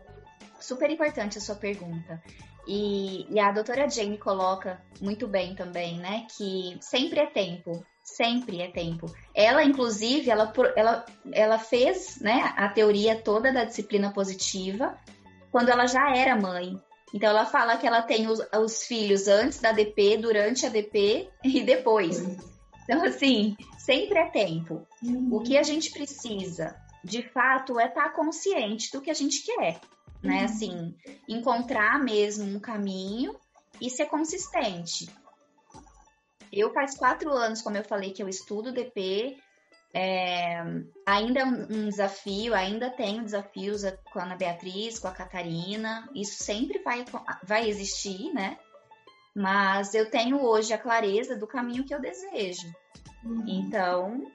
super 0.60 0.90
importante 0.90 1.38
a 1.38 1.42
sua 1.42 1.56
pergunta. 1.56 2.22
E, 2.68 3.26
e, 3.34 3.40
a 3.40 3.52
doutora 3.52 3.90
Jane 3.90 4.18
coloca 4.18 4.80
muito 5.02 5.28
bem 5.28 5.56
também, 5.56 5.98
né? 5.98 6.28
Que 6.38 6.78
sempre 6.82 7.20
é 7.20 7.26
tempo 7.26 7.84
sempre 8.16 8.62
é 8.62 8.70
tempo. 8.70 9.08
Ela, 9.34 9.64
inclusive, 9.64 10.30
ela, 10.30 10.52
ela, 10.76 11.06
ela 11.32 11.60
fez 11.60 12.20
né, 12.22 12.54
a 12.58 12.68
teoria 12.70 13.16
toda 13.16 13.54
da 13.54 13.64
disciplina 13.64 14.12
positiva 14.12 14.98
quando 15.52 15.70
ela 15.70 15.88
já 15.88 16.16
era 16.16 16.36
mãe. 16.36 16.80
Então, 17.14 17.30
ela 17.30 17.46
fala 17.46 17.78
que 17.78 17.88
ela 17.88 18.02
tem 18.02 18.28
os, 18.28 18.40
os 18.56 18.84
filhos 18.84 19.28
antes 19.28 19.60
da 19.60 19.72
DP, 19.72 20.18
durante 20.18 20.66
a 20.66 20.70
DP 20.70 21.30
e 21.44 21.62
depois. 21.62 22.20
Então, 22.84 23.04
assim, 23.04 23.56
sempre 23.78 24.20
é 24.20 24.30
tempo. 24.30 24.86
Uhum. 25.02 25.30
O 25.32 25.42
que 25.42 25.58
a 25.58 25.64
gente 25.64 25.92
precisa, 25.92 26.76
de 27.04 27.22
fato, 27.22 27.80
é 27.80 27.88
estar 27.88 28.06
tá 28.06 28.10
consciente 28.10 28.92
do 28.92 29.02
que 29.02 29.10
a 29.10 29.16
gente 29.16 29.44
quer. 29.44 29.80
Né? 30.22 30.40
Uhum. 30.40 30.46
Assim, 30.46 30.96
encontrar 31.28 32.04
mesmo 32.04 32.46
um 32.46 32.60
caminho 32.60 33.36
e 33.82 33.90
ser 33.90 34.06
consistente. 34.06 35.10
Eu 36.52 36.74
faz 36.74 36.98
quatro 36.98 37.32
anos, 37.32 37.62
como 37.62 37.78
eu 37.78 37.84
falei, 37.84 38.12
que 38.12 38.24
eu 38.24 38.30
estudo 38.30 38.72
DP. 38.72 39.38
É, 39.92 40.62
ainda 41.06 41.40
é 41.40 41.46
um 41.46 41.90
desafio, 41.90 42.54
ainda 42.54 42.92
tenho 42.92 43.24
desafios 43.24 43.82
com 44.12 44.20
a 44.20 44.24
Ana 44.24 44.36
Beatriz, 44.36 45.00
com 45.00 45.08
a 45.08 45.12
Catarina. 45.12 46.08
Isso 46.14 46.44
sempre 46.44 46.80
vai, 46.80 47.06
vai 47.44 47.68
existir, 47.68 48.32
né? 48.34 48.58
Mas 49.36 49.94
eu 49.94 50.10
tenho 50.10 50.44
hoje 50.44 50.74
a 50.74 50.78
clareza 50.78 51.36
do 51.36 51.48
caminho 51.48 51.86
que 51.86 51.94
eu 51.94 52.02
desejo. 52.02 52.68
Uhum. 53.24 53.46
Então, 53.48 54.32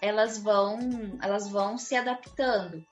elas 0.00 0.38
vão, 0.38 0.78
elas 1.22 1.48
vão 1.48 1.78
se 1.78 1.96
adaptando. 1.96 2.84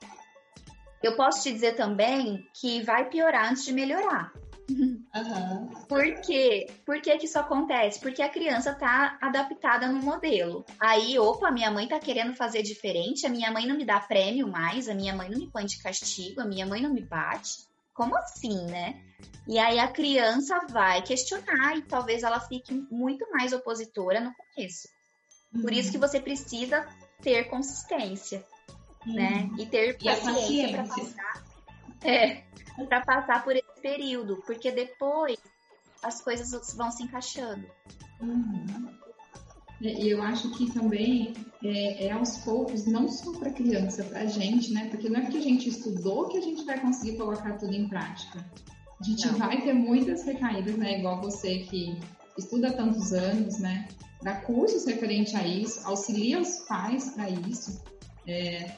Eu 1.01 1.15
posso 1.15 1.43
te 1.43 1.51
dizer 1.51 1.75
também 1.75 2.47
que 2.53 2.81
vai 2.81 3.09
piorar 3.09 3.51
antes 3.51 3.65
de 3.65 3.73
melhorar. 3.73 4.31
Uhum. 4.69 5.69
Por 5.87 6.21
quê? 6.21 6.67
Por 6.85 7.01
que, 7.01 7.17
que 7.17 7.25
isso 7.25 7.39
acontece? 7.39 7.99
Porque 7.99 8.21
a 8.21 8.29
criança 8.29 8.73
tá 8.73 9.17
adaptada 9.21 9.87
no 9.87 10.01
modelo. 10.01 10.65
Aí, 10.79 11.17
opa, 11.17 11.49
minha 11.51 11.71
mãe 11.71 11.87
tá 11.87 11.99
querendo 11.99 12.35
fazer 12.35 12.61
diferente, 12.61 13.25
a 13.25 13.29
minha 13.29 13.51
mãe 13.51 13.65
não 13.65 13.77
me 13.77 13.85
dá 13.85 13.99
prêmio 13.99 14.47
mais, 14.47 14.89
a 14.89 14.93
minha 14.93 15.15
mãe 15.15 15.29
não 15.29 15.39
me 15.39 15.49
põe 15.49 15.65
de 15.65 15.81
castigo, 15.81 16.41
a 16.41 16.45
minha 16.45 16.65
mãe 16.65 16.81
não 16.81 16.93
me 16.93 17.01
bate. 17.01 17.65
Como 17.93 18.15
assim, 18.15 18.65
né? 18.65 19.01
E 19.47 19.57
aí 19.57 19.79
a 19.79 19.87
criança 19.87 20.59
vai 20.69 21.01
questionar 21.01 21.77
e 21.77 21.81
talvez 21.81 22.21
ela 22.21 22.39
fique 22.39 22.73
muito 22.91 23.25
mais 23.31 23.53
opositora 23.53 24.19
no 24.19 24.33
começo. 24.35 24.87
Uhum. 25.53 25.61
Por 25.61 25.73
isso 25.73 25.91
que 25.91 25.97
você 25.97 26.19
precisa 26.19 26.85
ter 27.21 27.45
consistência, 27.45 28.43
né? 29.05 29.13
uhum. 29.13 29.13
né? 29.13 29.49
E 29.57 29.65
ter 29.65 29.97
e 29.99 30.03
paciência 30.03 30.69
para 30.69 30.83
passar. 30.83 31.47
É, 32.03 32.43
para 32.85 33.01
passar 33.01 33.43
por 33.43 33.55
esse 33.55 33.66
período, 33.81 34.41
porque 34.45 34.71
depois 34.71 35.37
as 36.03 36.21
coisas 36.21 36.73
vão 36.75 36.91
se 36.91 37.03
encaixando. 37.03 37.65
Uhum. 38.21 38.87
E 39.79 40.09
eu 40.09 40.23
acho 40.23 40.49
que 40.51 40.71
também 40.71 41.33
é, 41.63 42.07
é 42.07 42.11
aos 42.11 42.39
poucos, 42.39 42.87
não 42.87 43.07
só 43.07 43.31
para 43.37 43.51
criança, 43.51 44.03
para 44.03 44.21
a 44.21 44.25
gente, 44.25 44.73
né? 44.73 44.87
Porque 44.89 45.07
não 45.07 45.19
é 45.19 45.21
porque 45.21 45.37
a 45.37 45.41
gente 45.41 45.69
estudou 45.69 46.27
que 46.29 46.37
a 46.37 46.41
gente 46.41 46.65
vai 46.65 46.79
conseguir 46.79 47.17
colocar 47.17 47.57
tudo 47.57 47.73
em 47.73 47.87
prática. 47.87 48.43
A 48.99 49.03
gente 49.03 49.27
não. 49.27 49.37
vai 49.37 49.61
ter 49.61 49.73
muitas 49.73 50.23
recaídas, 50.23 50.75
né? 50.75 50.99
Igual 50.99 51.21
você 51.21 51.59
que 51.59 51.99
estuda 52.35 52.69
há 52.69 52.73
tantos 52.73 53.13
anos, 53.13 53.59
né? 53.59 53.87
dá 54.21 54.35
cursos 54.41 54.85
referente 54.85 55.35
a 55.35 55.45
isso, 55.45 55.85
auxilia 55.85 56.39
os 56.39 56.57
pais 56.67 57.09
para 57.11 57.29
isso. 57.29 57.81
É, 58.27 58.71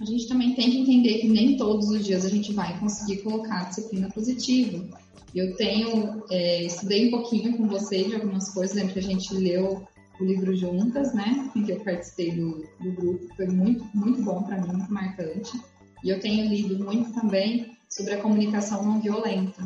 a 0.00 0.04
gente 0.04 0.28
também 0.28 0.54
tem 0.54 0.70
que 0.70 0.80
entender 0.80 1.18
que 1.18 1.28
nem 1.28 1.56
todos 1.56 1.88
os 1.88 2.04
dias 2.04 2.24
a 2.24 2.28
gente 2.28 2.52
vai 2.52 2.78
conseguir 2.78 3.22
colocar 3.22 3.62
a 3.62 3.64
disciplina 3.64 4.08
positiva. 4.10 4.86
Eu 5.34 5.56
tenho, 5.56 6.24
é, 6.30 6.64
estudei 6.64 7.08
um 7.08 7.10
pouquinho 7.10 7.56
com 7.56 7.66
você 7.66 8.04
de 8.04 8.14
algumas 8.14 8.48
coisas, 8.50 8.76
lembro 8.76 8.94
que 8.94 8.98
a 9.00 9.02
gente 9.02 9.34
leu 9.34 9.86
o 10.20 10.24
livro 10.24 10.54
juntas, 10.56 11.12
né? 11.14 11.50
Em 11.54 11.62
que 11.62 11.72
eu 11.72 11.80
participei 11.80 12.32
do, 12.32 12.64
do 12.80 12.92
grupo, 12.92 13.34
foi 13.36 13.46
muito, 13.46 13.84
muito 13.94 14.22
bom 14.22 14.42
para 14.42 14.60
mim, 14.60 14.72
muito 14.72 14.92
marcante. 14.92 15.60
E 16.02 16.10
eu 16.10 16.20
tenho 16.20 16.48
lido 16.48 16.82
muito 16.84 17.12
também 17.12 17.76
sobre 17.88 18.14
a 18.14 18.20
comunicação 18.20 18.84
não 18.84 19.00
violenta, 19.00 19.62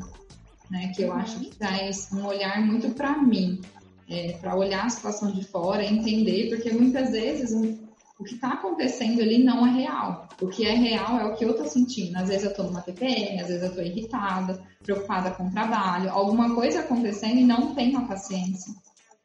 né? 0.70 0.92
Que 0.94 1.02
eu 1.02 1.12
acho 1.12 1.38
que 1.40 1.56
traz 1.56 2.10
um 2.12 2.26
olhar 2.26 2.60
muito 2.64 2.90
para 2.90 3.20
mim, 3.22 3.60
é, 4.08 4.32
para 4.32 4.56
olhar 4.56 4.86
a 4.86 4.90
situação 4.90 5.30
de 5.30 5.44
fora, 5.44 5.84
entender, 5.84 6.48
porque 6.48 6.70
muitas 6.72 7.12
vezes 7.12 7.52
um, 7.52 7.78
o 8.22 8.24
que 8.24 8.36
está 8.36 8.50
acontecendo 8.50 9.20
ali 9.20 9.42
não 9.42 9.66
é 9.66 9.70
real. 9.70 10.28
O 10.40 10.46
que 10.46 10.64
é 10.64 10.74
real 10.74 11.18
é 11.18 11.24
o 11.24 11.34
que 11.34 11.44
eu 11.44 11.50
estou 11.50 11.66
sentindo. 11.66 12.16
Às 12.16 12.28
vezes 12.28 12.44
eu 12.44 12.50
estou 12.50 12.66
numa 12.66 12.80
TPM, 12.80 13.40
às 13.40 13.48
vezes 13.48 13.62
eu 13.62 13.68
estou 13.70 13.82
irritada, 13.82 14.62
preocupada 14.80 15.32
com 15.32 15.48
o 15.48 15.50
trabalho, 15.50 16.08
alguma 16.08 16.54
coisa 16.54 16.80
acontecendo 16.80 17.38
e 17.38 17.44
não 17.44 17.74
tenho 17.74 17.98
a 17.98 18.02
paciência. 18.02 18.72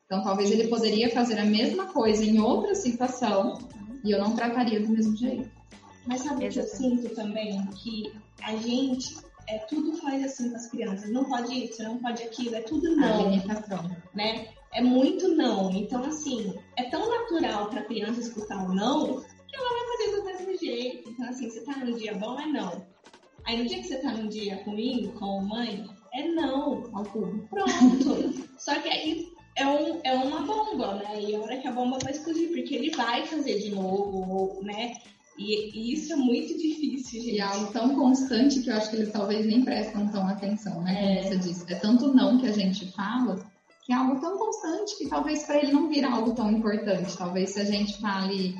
Então 0.06 0.24
talvez 0.24 0.50
ele 0.50 0.68
poderia 0.68 1.12
fazer 1.12 1.38
a 1.38 1.46
mesma 1.46 1.86
coisa 1.86 2.26
em 2.26 2.40
outra 2.40 2.74
situação 2.74 3.60
e 4.04 4.10
eu 4.10 4.18
não 4.18 4.36
trataria 4.36 4.82
do 4.82 4.90
mesmo 4.90 5.16
jeito. 5.16 5.48
Mas 6.08 6.22
sabe 6.22 6.48
o 6.48 6.50
que 6.50 6.60
eu 6.60 6.64
sinto 6.64 7.14
também? 7.14 7.64
Que 7.68 8.12
a 8.42 8.56
gente 8.56 9.16
é, 9.48 9.60
tudo 9.60 9.96
faz 9.98 10.24
assim 10.26 10.50
com 10.50 10.56
as 10.56 10.72
crianças. 10.72 11.12
Não 11.12 11.26
pode 11.26 11.54
isso, 11.54 11.84
não 11.84 12.00
pode 12.00 12.24
aquilo, 12.24 12.56
é 12.56 12.62
tudo 12.62 12.96
não. 12.96 13.30
limitação. 13.30 13.96
Né? 14.16 14.48
É 14.74 14.82
muito 14.82 15.30
não. 15.30 15.72
Então, 15.72 16.04
assim, 16.04 16.54
é 16.76 16.84
tão 16.84 17.10
natural 17.10 17.70
para 17.70 17.82
a 17.82 17.86
criança 17.86 18.20
escutar 18.20 18.64
o 18.64 18.74
não 18.74 19.22
que 19.48 19.56
ela 19.56 19.70
vai 19.70 19.98
fazer 19.98 20.16
do 20.16 20.26
mesmo 20.26 20.58
jeito. 20.60 21.10
Então, 21.10 21.30
assim, 21.30 21.50
você 21.50 21.62
tá 21.62 21.78
num 21.78 21.96
dia 21.96 22.14
bom, 22.16 22.40
é 22.40 22.46
não. 22.46 22.86
Aí 23.46 23.58
no 23.58 23.68
dia 23.68 23.78
que 23.78 23.88
você 23.88 23.98
tá 23.98 24.12
num 24.12 24.28
dia 24.28 24.62
ruim, 24.66 25.12
com 25.18 25.40
a 25.40 25.44
mãe, 25.44 25.86
é 26.14 26.28
não. 26.28 26.82
Pronto. 27.50 28.48
Só 28.60 28.76
que 28.82 28.90
aí 28.90 29.28
é, 29.56 29.66
um, 29.66 30.00
é 30.04 30.14
uma 30.14 30.42
bomba, 30.42 30.96
né? 30.96 31.22
E 31.22 31.36
a 31.36 31.40
hora 31.40 31.58
que 31.58 31.68
a 31.68 31.72
bomba 31.72 31.98
vai 32.04 32.12
explodir, 32.12 32.50
porque 32.50 32.76
ele 32.76 32.92
vai 32.92 33.26
fazer 33.26 33.60
de 33.60 33.72
novo, 33.72 34.62
né? 34.64 34.94
E, 35.38 35.72
e, 35.80 35.94
isso 35.94 36.14
é 36.14 36.16
muito 36.16 36.58
difícil, 36.58 37.22
gente. 37.22 37.36
E 37.36 37.40
é 37.40 37.44
algo 37.44 37.72
tão 37.72 37.96
constante 37.96 38.62
que 38.62 38.70
eu 38.70 38.76
acho 38.76 38.90
que 38.90 38.98
eles 38.98 39.12
talvez 39.12 39.46
nem 39.46 39.64
prestam 39.64 40.08
tão 40.10 40.28
atenção, 40.28 40.82
né? 40.82 40.96
Como 40.96 41.20
é. 41.20 41.24
você 41.24 41.38
disse. 41.38 41.72
É 41.72 41.76
tanto 41.76 42.14
não 42.14 42.40
que 42.40 42.48
a 42.48 42.52
gente 42.52 42.92
fala 42.92 43.40
que 43.88 43.94
é 43.94 43.96
algo 43.96 44.20
tão 44.20 44.38
constante 44.38 44.98
que 44.98 45.08
talvez 45.08 45.44
para 45.44 45.60
ele 45.60 45.72
não 45.72 45.88
vira 45.88 46.12
algo 46.12 46.36
tão 46.36 46.52
importante. 46.52 47.16
Talvez 47.18 47.52
se 47.52 47.62
a 47.62 47.64
gente 47.64 48.02
fale 48.02 48.54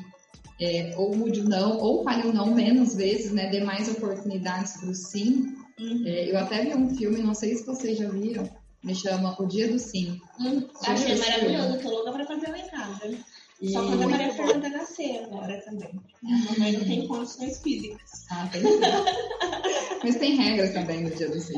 é, 0.58 0.94
ou 0.96 1.14
mude 1.14 1.40
o 1.40 1.44
não, 1.44 1.76
ou 1.76 2.02
fale 2.02 2.26
o 2.26 2.32
não 2.32 2.54
menos 2.54 2.94
vezes, 2.94 3.30
né? 3.30 3.50
Dê 3.50 3.62
mais 3.62 3.90
oportunidades 3.90 4.78
para 4.78 4.88
o 4.88 4.94
sim. 4.94 5.54
Uhum. 5.78 6.02
É, 6.06 6.32
eu 6.32 6.38
até 6.38 6.64
vi 6.64 6.74
um 6.74 6.96
filme, 6.96 7.18
não 7.18 7.34
sei 7.34 7.54
se 7.54 7.66
vocês 7.66 7.98
já 7.98 8.08
viram, 8.08 8.48
me 8.82 8.94
chama 8.94 9.36
O 9.38 9.44
Dia 9.44 9.70
do 9.70 9.78
Sim. 9.78 10.18
Hum, 10.40 10.66
achei 10.82 11.14
maravilhoso, 11.18 11.78
tô 11.82 11.90
louca 11.90 12.10
para 12.10 12.26
fazer 12.26 12.48
lá 12.48 12.58
em 12.58 12.68
casa. 12.68 13.18
E... 13.60 13.70
Só 13.70 13.86
quando 13.86 14.04
a 14.04 14.08
Maria 14.08 14.32
Fernanda 14.32 14.68
nascer 14.70 15.24
agora 15.24 15.60
também. 15.60 16.00
A 16.24 16.52
mamãe 16.52 16.72
não 16.72 16.84
tem 16.86 17.06
condições 17.06 17.60
físicas. 17.60 18.26
Ah, 18.30 18.48
tem 18.50 18.62
Mas 20.02 20.16
tem 20.16 20.36
regras 20.36 20.72
também 20.72 21.02
no 21.02 21.10
dia 21.10 21.28
do 21.28 21.40
sim. 21.40 21.56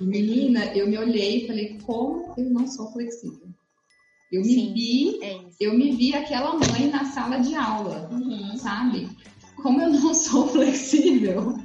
Menina, 0.00 0.64
eu 0.74 0.88
me 0.88 0.98
olhei 0.98 1.44
e 1.44 1.46
falei, 1.46 1.78
como 1.84 2.34
eu 2.36 2.50
não 2.50 2.66
sou 2.66 2.90
flexível. 2.92 3.48
Eu 4.32 4.40
me 4.40 4.48
Sim, 4.48 4.72
vi, 4.72 5.22
é 5.22 5.40
eu 5.60 5.74
me 5.74 5.92
vi 5.92 6.14
aquela 6.14 6.54
mãe 6.54 6.88
na 6.90 7.04
sala 7.04 7.38
de 7.38 7.54
aula, 7.54 8.08
uhum. 8.10 8.56
sabe? 8.56 9.08
Como 9.62 9.80
eu 9.80 9.90
não 9.90 10.12
sou 10.12 10.48
flexível. 10.48 11.56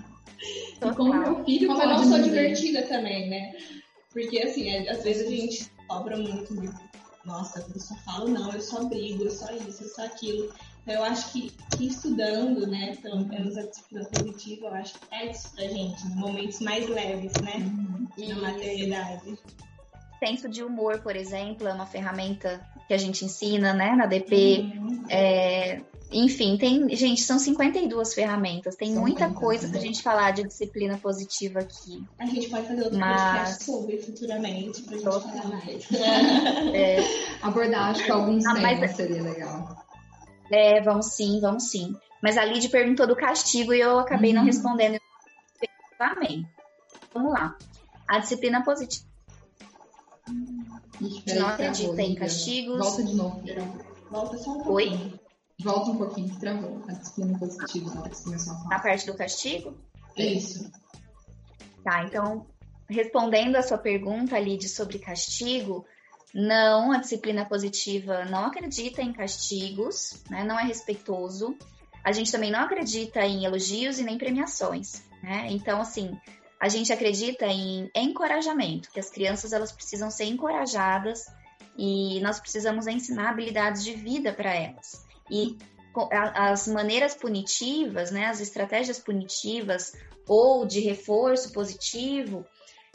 Total. 0.79 0.91
E 0.91 0.95
como 0.95 1.13
meu 1.13 1.43
filho 1.45 1.67
como 1.67 1.79
pode 1.79 1.91
eu 1.91 1.97
não 1.97 2.07
sou 2.07 2.21
divertida 2.21 2.83
também, 2.83 3.29
né? 3.29 3.53
Porque 4.11 4.39
assim, 4.39 4.69
é, 4.69 4.89
às 4.89 5.03
vezes 5.03 5.27
a 5.27 5.29
gente 5.31 5.71
cobra 5.87 6.17
muito 6.17 6.53
nossa, 7.25 7.65
eu 7.73 7.79
só 7.79 7.95
falo 7.97 8.27
não, 8.27 8.51
eu 8.51 8.61
só 8.61 8.83
brigo, 8.85 9.23
eu 9.23 9.31
só 9.31 9.51
isso, 9.51 9.83
eu 9.83 9.89
só 9.89 10.05
aquilo. 10.05 10.51
Então 10.89 11.05
eu 11.05 11.11
acho 11.11 11.31
que, 11.31 11.51
que 11.77 11.85
estudando, 11.85 12.65
né, 12.65 12.97
pelo 12.99 13.23
menos 13.23 13.55
a 13.55 13.61
disciplina 13.61 14.05
positiva, 14.05 14.65
eu 14.65 14.73
acho 14.73 14.95
que 14.95 15.01
é 15.11 15.29
isso 15.29 15.51
pra 15.51 15.65
gente, 15.65 16.03
em 16.07 16.15
momentos 16.15 16.59
mais 16.61 16.89
leves, 16.89 17.31
né, 17.43 17.57
uhum. 17.57 18.07
na 18.27 18.35
maternidade. 18.41 19.37
Senso 20.17 20.49
de 20.49 20.63
humor, 20.63 20.99
por 21.01 21.15
exemplo, 21.15 21.67
é 21.67 21.73
uma 21.73 21.85
ferramenta 21.85 22.59
que 22.87 22.93
a 22.95 22.97
gente 22.97 23.23
ensina, 23.23 23.71
né, 23.71 23.91
na 23.95 24.07
DP. 24.07 24.61
Uhum. 24.61 25.05
É, 25.09 25.79
enfim, 26.11 26.57
tem, 26.57 26.95
gente, 26.95 27.21
são 27.21 27.37
52 27.37 28.15
ferramentas, 28.15 28.75
tem 28.75 28.93
são 28.93 29.01
muita 29.03 29.29
coisa 29.29 29.69
para 29.69 29.77
a 29.77 29.81
gente 29.81 30.01
falar 30.01 30.31
de 30.31 30.41
disciplina 30.41 30.97
positiva 30.97 31.59
aqui. 31.59 32.03
A 32.17 32.25
gente 32.25 32.49
pode 32.49 32.65
fazer 32.65 32.81
outro 32.81 32.97
Mas... 32.97 33.31
podcast 33.31 33.63
sobre 33.63 33.99
futuramente 33.99 34.81
pra 34.81 34.97
gente 34.97 35.03
Tô... 35.03 35.21
falar 35.21 35.49
mais. 35.49 35.87
É. 36.73 36.97
Abordar, 37.43 37.91
acho 37.91 38.03
que 38.03 38.11
alguns 38.11 38.43
ah, 38.47 38.55
temas 38.55 38.79
mas... 38.79 38.95
seria 38.95 39.21
legal. 39.21 39.88
É, 40.51 40.81
vão 40.81 41.01
sim, 41.01 41.39
vão 41.39 41.59
sim. 41.59 41.95
Mas 42.21 42.37
a 42.37 42.45
Lid 42.45 42.67
perguntou 42.69 43.07
do 43.07 43.15
castigo 43.15 43.73
e 43.73 43.79
eu 43.79 43.99
acabei 43.99 44.31
uhum. 44.31 44.37
não 44.37 44.45
respondendo. 44.45 44.99
Amém. 45.99 46.47
Vamos 47.13 47.33
lá. 47.33 47.55
A 48.07 48.19
disciplina 48.19 48.63
positiva. 48.63 49.07
Ixi, 51.01 51.39
não 51.39 51.47
acredita 51.47 52.01
em 52.01 52.15
castigos. 52.15 52.79
Volta 52.79 53.03
de 53.03 53.15
novo. 53.15 53.41
Volta 54.09 54.37
só 54.37 54.51
um 54.51 54.55
pouco. 54.55 54.73
Oi? 54.73 55.19
Volta 55.61 55.91
um 55.91 55.97
pouquinho 55.97 56.39
travou 56.39 56.81
a 56.87 56.93
disciplina 56.93 57.37
positiva 57.37 57.93
na 57.93 58.01
hora 58.01 58.09
que 58.09 58.17
você 58.17 58.23
começou 58.23 58.53
a 58.53 58.57
falar. 58.57 58.69
Na 58.69 58.79
parte 58.79 59.05
do 59.05 59.13
castigo? 59.13 59.77
Isso. 60.15 60.71
Tá, 61.83 62.03
então, 62.05 62.45
respondendo 62.89 63.55
a 63.55 63.61
sua 63.61 63.77
pergunta, 63.77 64.39
Lid, 64.39 64.67
sobre 64.67 64.99
castigo, 64.99 65.85
não, 66.33 66.91
a 66.91 66.97
disciplina 66.97 67.45
positiva 67.45 68.25
não 68.25 68.45
acredita 68.45 69.01
em 69.01 69.11
castigos, 69.11 70.23
né? 70.29 70.43
não 70.43 70.59
é 70.59 70.63
respeitoso. 70.63 71.57
A 72.03 72.11
gente 72.11 72.31
também 72.31 72.51
não 72.51 72.61
acredita 72.61 73.21
em 73.21 73.45
elogios 73.45 73.99
e 73.99 74.03
nem 74.03 74.17
premiações, 74.17 75.03
né? 75.21 75.47
Então, 75.49 75.81
assim, 75.81 76.17
a 76.59 76.69
gente 76.69 76.93
acredita 76.93 77.45
em 77.45 77.89
encorajamento, 77.95 78.89
que 78.91 78.99
as 78.99 79.09
crianças 79.09 79.51
elas 79.51 79.71
precisam 79.71 80.09
ser 80.09 80.25
encorajadas 80.25 81.25
e 81.77 82.19
nós 82.21 82.39
precisamos 82.39 82.87
ensinar 82.87 83.29
habilidades 83.29 83.83
de 83.83 83.93
vida 83.93 84.31
para 84.31 84.53
elas. 84.53 85.05
E 85.29 85.57
as 86.35 86.67
maneiras 86.67 87.15
punitivas, 87.15 88.11
né, 88.11 88.27
as 88.27 88.39
estratégias 88.39 88.99
punitivas 88.99 89.93
ou 90.27 90.65
de 90.65 90.79
reforço 90.79 91.51
positivo 91.51 92.45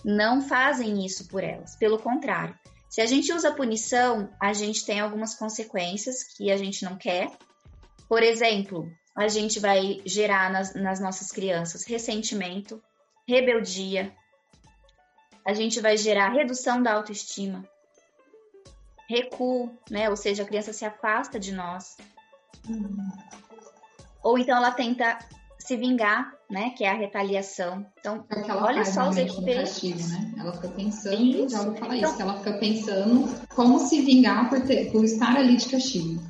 não 0.04 0.40
fazem 0.40 1.04
isso 1.04 1.26
por 1.28 1.42
elas. 1.42 1.76
Pelo 1.76 1.98
contrário, 1.98 2.56
se 2.94 3.00
a 3.00 3.06
gente 3.06 3.32
usa 3.32 3.50
punição, 3.50 4.32
a 4.40 4.52
gente 4.52 4.86
tem 4.86 5.00
algumas 5.00 5.34
consequências 5.34 6.22
que 6.22 6.52
a 6.52 6.56
gente 6.56 6.84
não 6.84 6.96
quer. 6.96 7.28
Por 8.08 8.22
exemplo, 8.22 8.88
a 9.16 9.26
gente 9.26 9.58
vai 9.58 10.00
gerar 10.06 10.48
nas, 10.48 10.76
nas 10.76 11.00
nossas 11.00 11.32
crianças 11.32 11.84
ressentimento, 11.84 12.80
rebeldia, 13.26 14.14
a 15.44 15.52
gente 15.52 15.80
vai 15.80 15.96
gerar 15.96 16.28
redução 16.28 16.80
da 16.80 16.92
autoestima, 16.92 17.68
recuo, 19.08 19.76
né? 19.90 20.08
Ou 20.08 20.16
seja, 20.16 20.44
a 20.44 20.46
criança 20.46 20.72
se 20.72 20.84
afasta 20.84 21.36
de 21.36 21.50
nós. 21.50 21.96
Uhum. 22.68 23.10
Ou 24.22 24.38
então 24.38 24.56
ela 24.56 24.70
tenta 24.70 25.18
se 25.58 25.76
vingar, 25.76 26.32
né? 26.50 26.70
Que 26.70 26.84
é 26.84 26.90
a 26.90 26.94
retaliação. 26.94 27.86
Então, 27.98 28.24
é 28.30 28.52
olha 28.52 28.84
só 28.84 29.08
os 29.08 29.16
efeitos. 29.16 30.10
Né? 30.10 30.34
Ela 30.38 30.52
fica 30.52 30.68
pensando, 30.68 31.22
isso. 31.22 31.48
já 31.48 31.62
ouvi 31.62 31.78
falar 31.78 31.96
então, 31.96 32.08
isso, 32.08 32.16
que 32.16 32.22
ela 32.22 32.38
fica 32.38 32.52
pensando 32.54 33.46
como 33.54 33.78
se 33.78 34.00
vingar 34.02 34.48
por, 34.48 34.60
ter, 34.62 34.90
por 34.92 35.04
estar 35.04 35.36
ali 35.36 35.56
de 35.56 35.68
castigo. 35.68 36.22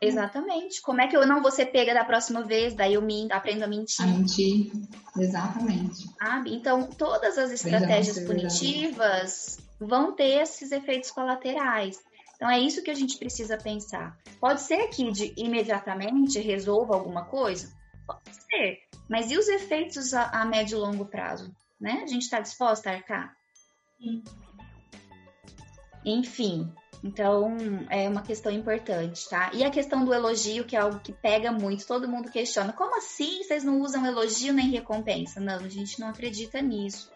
Exatamente. 0.00 0.80
Como 0.80 1.00
é 1.00 1.08
que 1.08 1.16
eu 1.16 1.26
não 1.26 1.42
vou 1.42 1.50
ser 1.50 1.66
pega 1.66 1.92
da 1.92 2.04
próxima 2.04 2.42
vez? 2.42 2.74
Daí 2.74 2.94
eu 2.94 3.02
me, 3.02 3.30
aprendo 3.32 3.64
a 3.64 3.66
mentir. 3.66 4.04
A 4.04 4.06
mentir, 4.06 4.72
exatamente. 5.16 6.08
Sabe? 6.18 6.54
Então, 6.54 6.86
todas 6.86 7.36
as 7.36 7.50
estratégias 7.50 8.20
punitivas 8.20 9.58
vão 9.80 10.12
ter 10.14 10.40
esses 10.42 10.72
efeitos 10.72 11.10
colaterais. 11.10 11.98
Então 12.36 12.48
é 12.48 12.58
isso 12.60 12.82
que 12.82 12.90
a 12.90 12.94
gente 12.94 13.18
precisa 13.18 13.56
pensar. 13.56 14.16
Pode 14.40 14.60
ser 14.60 14.86
que 14.88 15.10
de, 15.10 15.34
imediatamente 15.36 16.38
resolva 16.38 16.94
alguma 16.94 17.24
coisa? 17.24 17.68
Pode 18.08 18.34
ser. 18.50 18.80
Mas 19.08 19.30
e 19.30 19.36
os 19.36 19.48
efeitos 19.48 20.14
a, 20.14 20.40
a 20.40 20.44
médio 20.44 20.78
e 20.78 20.80
longo 20.80 21.04
prazo? 21.04 21.54
Né? 21.80 22.00
A 22.02 22.06
gente 22.06 22.22
está 22.22 22.40
disposta 22.40 22.90
a 22.90 22.94
arcar? 22.94 23.36
Sim. 23.98 24.24
Enfim, 26.04 26.72
então 27.04 27.56
é 27.90 28.08
uma 28.08 28.22
questão 28.22 28.50
importante, 28.50 29.28
tá? 29.28 29.50
E 29.52 29.62
a 29.62 29.70
questão 29.70 30.04
do 30.04 30.14
elogio, 30.14 30.64
que 30.64 30.74
é 30.74 30.80
algo 30.80 31.00
que 31.00 31.12
pega 31.12 31.52
muito, 31.52 31.86
todo 31.86 32.08
mundo 32.08 32.30
questiona: 32.30 32.72
como 32.72 32.96
assim 32.96 33.42
vocês 33.42 33.62
não 33.62 33.80
usam 33.80 34.06
elogio 34.06 34.52
nem 34.52 34.70
recompensa? 34.70 35.38
Não, 35.40 35.56
a 35.56 35.68
gente 35.68 36.00
não 36.00 36.08
acredita 36.08 36.60
nisso. 36.62 37.12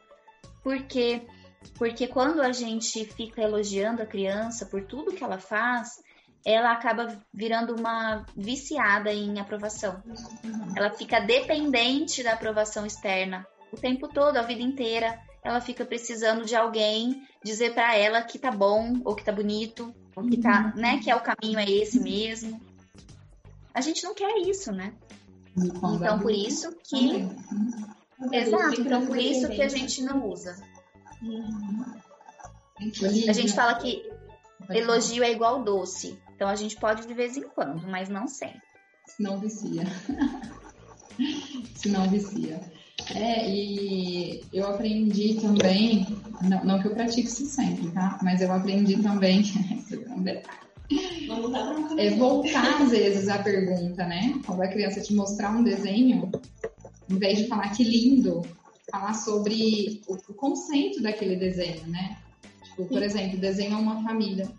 Porque 0.62 1.22
Porque 1.76 2.06
quando 2.06 2.40
a 2.40 2.52
gente 2.52 3.04
fica 3.04 3.42
elogiando 3.42 4.02
a 4.02 4.06
criança 4.06 4.66
por 4.66 4.84
tudo 4.84 5.12
que 5.12 5.24
ela 5.24 5.38
faz, 5.38 6.02
ela 6.44 6.72
acaba 6.72 7.16
virando 7.32 7.74
uma 7.74 8.26
viciada 8.36 9.12
em 9.12 9.38
aprovação. 9.38 10.02
Ela 10.76 10.90
fica 10.90 11.20
dependente 11.20 12.22
da 12.22 12.32
aprovação 12.32 12.84
externa 12.84 13.46
o 13.72 13.76
tempo 13.76 14.08
todo, 14.08 14.36
a 14.36 14.42
vida 14.42 14.62
inteira. 14.62 15.18
Ela 15.42 15.60
fica 15.60 15.84
precisando 15.84 16.44
de 16.44 16.54
alguém 16.54 17.26
dizer 17.44 17.74
para 17.74 17.96
ela 17.96 18.22
que 18.22 18.38
tá 18.38 18.50
bom, 18.50 19.00
ou 19.04 19.14
que 19.14 19.24
tá 19.24 19.32
bonito, 19.32 19.94
ou 20.14 20.24
que 20.24 20.36
tá, 20.36 20.72
né, 20.76 21.00
que 21.02 21.10
é 21.10 21.16
o 21.16 21.20
caminho 21.20 21.58
é 21.58 21.68
esse 21.68 22.00
mesmo. 22.00 22.60
A 23.74 23.80
gente 23.80 24.04
não 24.04 24.14
quer 24.14 24.36
isso, 24.38 24.70
né? 24.70 24.92
Então 25.56 26.18
por 26.20 26.30
isso 26.30 26.74
que 26.84 27.28
Exato, 28.30 28.80
então 28.80 29.06
por 29.06 29.16
isso 29.16 29.48
que 29.48 29.62
a 29.62 29.68
gente 29.68 30.02
não 30.02 30.28
usa. 30.28 30.56
A 33.28 33.32
gente 33.32 33.52
fala 33.52 33.74
que 33.74 34.08
elogio 34.70 35.24
é 35.24 35.32
igual 35.32 35.62
doce. 35.62 36.18
Então 36.42 36.50
a 36.50 36.56
gente 36.56 36.76
pode 36.76 37.06
de 37.06 37.14
vez 37.14 37.36
em 37.36 37.42
quando, 37.42 37.86
mas 37.86 38.08
não 38.08 38.26
sempre. 38.26 38.62
Não 39.20 39.38
vicia. 39.38 39.84
Se 41.76 41.88
não 41.88 42.10
vicia. 42.10 42.60
É, 43.14 43.48
e 43.48 44.44
eu 44.52 44.66
aprendi 44.66 45.34
também, 45.40 46.04
não, 46.42 46.64
não, 46.64 46.82
que 46.82 46.88
eu 46.88 46.94
pratique 46.94 47.28
isso 47.28 47.46
sempre, 47.46 47.92
tá? 47.92 48.18
Mas 48.24 48.42
eu 48.42 48.52
aprendi 48.52 49.00
também, 49.00 49.44
é 51.96 52.10
voltar 52.16 52.82
às 52.82 52.90
vezes 52.90 53.28
a 53.28 53.38
pergunta, 53.38 54.04
né? 54.04 54.34
Quando 54.44 54.62
a 54.62 54.68
criança 54.68 55.00
te 55.00 55.14
mostrar 55.14 55.56
um 55.56 55.62
desenho, 55.62 56.28
em 57.08 57.18
vez 57.20 57.38
de 57.38 57.46
falar 57.46 57.68
que 57.68 57.84
lindo, 57.84 58.42
falar 58.90 59.14
sobre 59.14 60.02
o, 60.08 60.14
o 60.14 60.34
conceito 60.34 61.00
daquele 61.00 61.36
desenho, 61.36 61.86
né? 61.86 62.18
Tipo, 62.64 62.86
por 62.86 63.00
exemplo, 63.00 63.38
desenha 63.38 63.78
uma 63.78 64.02
família. 64.02 64.50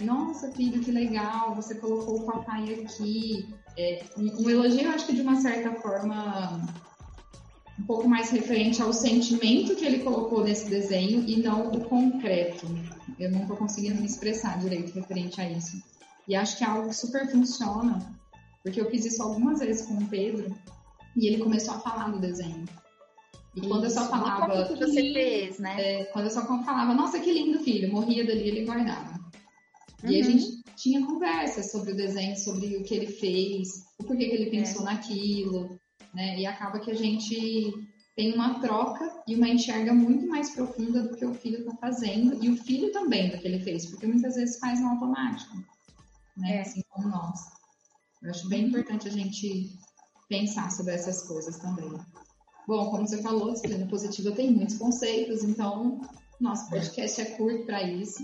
Nossa, 0.00 0.50
filho, 0.52 0.80
que 0.80 0.90
legal, 0.90 1.54
você 1.54 1.74
colocou 1.74 2.20
o 2.20 2.26
papai 2.26 2.74
aqui. 2.74 3.48
É, 3.76 4.04
um, 4.16 4.44
um 4.44 4.50
elogio, 4.50 4.82
eu 4.82 4.90
acho 4.90 5.06
que 5.06 5.14
de 5.14 5.20
uma 5.20 5.40
certa 5.40 5.72
forma 5.74 6.60
um 7.78 7.84
pouco 7.84 8.08
mais 8.08 8.30
referente 8.30 8.80
ao 8.80 8.92
sentimento 8.92 9.74
que 9.74 9.84
ele 9.84 10.00
colocou 10.00 10.44
nesse 10.44 10.68
desenho 10.68 11.24
e 11.26 11.42
não 11.42 11.68
o 11.68 11.84
concreto. 11.84 12.66
Eu 13.18 13.30
não 13.30 13.42
estou 13.42 13.56
conseguindo 13.56 14.00
me 14.00 14.06
expressar 14.06 14.58
direito 14.58 14.94
referente 14.94 15.40
a 15.40 15.50
isso. 15.50 15.82
E 16.28 16.34
acho 16.34 16.56
que 16.56 16.64
é 16.64 16.66
algo 16.68 16.88
que 16.88 16.96
super 16.96 17.30
funciona, 17.30 17.98
porque 18.62 18.80
eu 18.80 18.90
fiz 18.90 19.04
isso 19.04 19.22
algumas 19.22 19.60
vezes 19.60 19.86
com 19.86 19.94
o 19.94 20.06
Pedro 20.06 20.54
e 21.16 21.26
ele 21.26 21.42
começou 21.42 21.74
a 21.74 21.80
falar 21.80 22.08
no 22.08 22.20
desenho. 22.20 22.64
E 23.54 23.60
isso. 23.60 23.68
quando 23.68 23.84
eu 23.84 23.90
só 23.90 24.08
falava. 24.08 24.64
que 24.66 24.76
você 24.76 25.12
fez, 25.12 25.58
né? 25.58 25.76
É, 25.78 26.04
quando 26.04 26.26
eu 26.26 26.30
só 26.30 26.46
falava, 26.46 26.94
nossa, 26.94 27.18
que 27.18 27.32
lindo 27.32 27.58
filho, 27.60 27.92
morria 27.92 28.24
dali, 28.24 28.48
ele 28.48 28.64
guardava. 28.64 29.20
Uhum. 30.02 30.10
E 30.10 30.20
a 30.20 30.24
gente 30.24 30.62
tinha 30.76 31.04
conversas 31.06 31.70
sobre 31.70 31.92
o 31.92 31.96
desenho, 31.96 32.36
sobre 32.36 32.76
o 32.76 32.84
que 32.84 32.94
ele 32.94 33.06
fez, 33.06 33.84
o 33.98 34.04
porquê 34.04 34.28
que 34.28 34.34
ele 34.34 34.50
pensou 34.50 34.82
é. 34.82 34.92
naquilo, 34.92 35.78
né? 36.14 36.38
E 36.38 36.46
acaba 36.46 36.80
que 36.80 36.90
a 36.90 36.94
gente 36.94 37.72
tem 38.16 38.34
uma 38.34 38.60
troca 38.60 39.10
e 39.26 39.34
uma 39.34 39.48
enxerga 39.48 39.94
muito 39.94 40.26
mais 40.26 40.50
profunda 40.50 41.02
do 41.02 41.16
que 41.16 41.24
o 41.24 41.34
filho 41.34 41.60
está 41.60 41.76
fazendo 41.76 42.42
e 42.42 42.50
o 42.50 42.56
filho 42.56 42.92
também 42.92 43.30
do 43.30 43.38
que 43.38 43.46
ele 43.46 43.60
fez, 43.60 43.86
porque 43.86 44.06
muitas 44.06 44.34
vezes 44.34 44.58
faz 44.58 44.80
no 44.80 44.88
automático, 44.88 45.56
né? 46.36 46.56
É. 46.56 46.60
Assim 46.60 46.82
como 46.90 47.08
nós. 47.08 47.40
Eu 48.22 48.30
acho 48.30 48.48
bem 48.48 48.66
importante 48.66 49.08
a 49.08 49.10
gente 49.10 49.78
pensar 50.28 50.70
sobre 50.70 50.94
essas 50.94 51.22
coisas 51.26 51.58
também. 51.58 51.90
Bom, 52.66 52.90
como 52.90 53.06
você 53.06 53.20
falou, 53.20 53.52
disciplina 53.52 53.86
positiva 53.86 54.30
tem 54.32 54.50
muitos 54.50 54.76
conceitos, 54.78 55.42
então 55.42 56.00
nosso 56.40 56.68
podcast 56.70 57.20
é 57.20 57.24
curto 57.36 57.66
para 57.66 57.82
isso. 57.82 58.22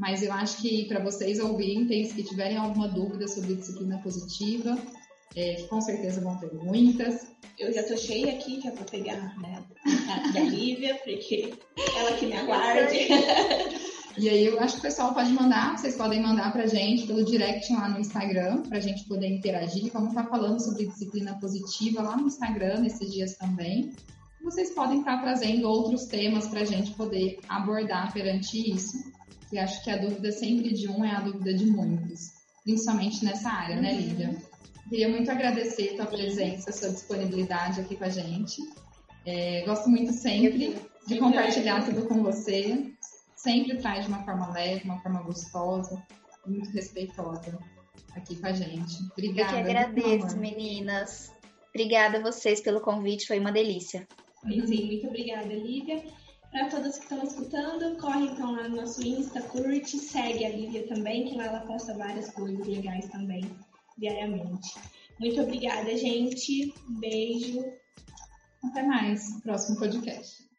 Mas 0.00 0.22
eu 0.22 0.32
acho 0.32 0.56
que 0.62 0.86
para 0.86 0.98
vocês 0.98 1.38
ouvintes 1.38 2.14
que 2.14 2.22
tiverem 2.22 2.56
alguma 2.56 2.88
dúvida 2.88 3.28
sobre 3.28 3.54
disciplina 3.54 3.98
positiva, 3.98 4.78
é, 5.36 5.56
que 5.56 5.68
com 5.68 5.78
certeza 5.78 6.22
vão 6.22 6.38
ter 6.38 6.50
muitas. 6.54 7.26
Eu 7.58 7.70
já 7.70 7.82
tô 7.82 7.94
cheia 7.98 8.32
aqui, 8.32 8.62
já 8.62 8.70
vou 8.70 8.86
pegar 8.86 9.38
né, 9.38 9.62
a 10.08 10.32
da 10.32 10.40
Lívia, 10.40 10.98
porque 11.04 11.52
ela 11.94 12.12
que 12.16 12.26
me 12.26 12.32
aguarde. 12.32 13.08
E 14.18 14.28
aí 14.28 14.44
eu 14.44 14.58
acho 14.58 14.74
que 14.74 14.80
o 14.80 14.82
pessoal 14.82 15.14
pode 15.14 15.30
mandar, 15.32 15.78
vocês 15.78 15.96
podem 15.96 16.20
mandar 16.20 16.52
pra 16.52 16.66
gente 16.66 17.06
pelo 17.06 17.24
direct 17.24 17.72
lá 17.72 17.88
no 17.88 18.00
Instagram, 18.00 18.62
pra 18.62 18.80
gente 18.80 19.04
poder 19.04 19.28
interagir. 19.28 19.90
Vamos 19.92 20.08
estar 20.08 20.24
falando 20.24 20.58
sobre 20.60 20.86
disciplina 20.86 21.38
positiva 21.38 22.02
lá 22.02 22.16
no 22.16 22.26
Instagram 22.26 22.80
nesses 22.80 23.12
dias 23.12 23.36
também. 23.36 23.92
Vocês 24.42 24.70
podem 24.70 24.98
estar 24.98 25.22
trazendo 25.22 25.68
outros 25.68 26.06
temas 26.06 26.48
pra 26.48 26.64
gente 26.64 26.90
poder 26.92 27.38
abordar 27.48 28.12
perante 28.12 28.74
isso. 28.74 28.98
E 29.52 29.58
acho 29.58 29.82
que 29.82 29.90
a 29.90 29.96
dúvida 29.96 30.30
sempre 30.30 30.72
de 30.72 30.88
um 30.88 31.04
é 31.04 31.10
a 31.10 31.20
dúvida 31.20 31.52
de 31.52 31.66
muitos, 31.66 32.32
principalmente 32.62 33.24
nessa 33.24 33.50
área, 33.50 33.80
né, 33.80 33.94
Lívia? 33.94 34.36
Queria 34.88 35.08
muito 35.08 35.30
agradecer 35.30 35.94
a 35.94 35.96
tua 35.96 36.06
presença, 36.06 36.70
a 36.70 36.72
sua 36.72 36.90
disponibilidade 36.90 37.80
aqui 37.80 37.96
com 37.96 38.04
a 38.04 38.08
gente. 38.08 38.60
É, 39.26 39.62
gosto 39.64 39.88
muito 39.88 40.12
sempre 40.12 40.76
de 41.06 41.18
compartilhar 41.18 41.84
tudo 41.84 42.06
com 42.06 42.22
você. 42.22 42.92
Sempre 43.36 43.78
traz 43.78 44.04
de 44.04 44.12
uma 44.12 44.22
forma 44.24 44.52
leve, 44.52 44.84
uma 44.84 45.00
forma 45.00 45.22
gostosa, 45.22 46.02
muito 46.46 46.70
respeitosa 46.70 47.58
aqui 48.14 48.36
com 48.36 48.46
a 48.46 48.52
gente. 48.52 48.96
Obrigada. 49.12 49.58
Eu 49.58 49.64
que 49.64 49.70
agradeço, 49.70 50.36
meninas. 50.38 51.32
Obrigada 51.70 52.18
a 52.18 52.22
vocês 52.22 52.60
pelo 52.60 52.80
convite, 52.80 53.26
foi 53.26 53.38
uma 53.38 53.52
delícia. 53.52 54.06
Sim, 54.42 54.86
muito 54.86 55.06
obrigada, 55.06 55.46
Lívia. 55.46 56.02
Para 56.50 56.68
todas 56.68 56.98
que 56.98 57.04
estão 57.04 57.22
escutando, 57.22 57.96
corre 57.98 58.26
então 58.26 58.52
lá 58.52 58.68
no 58.68 58.76
nosso 58.76 59.06
Insta, 59.06 59.40
curte, 59.42 59.98
segue 59.98 60.44
a 60.44 60.48
Lívia 60.48 60.86
também, 60.88 61.26
que 61.26 61.36
lá 61.36 61.46
ela 61.46 61.60
posta 61.60 61.96
várias 61.96 62.30
coisas 62.30 62.66
legais 62.66 63.08
também 63.08 63.48
diariamente. 63.96 64.74
Muito 65.20 65.40
obrigada, 65.40 65.96
gente. 65.96 66.74
beijo. 66.98 67.62
Até 68.64 68.82
mais. 68.82 69.40
Próximo 69.42 69.78
podcast. 69.78 70.49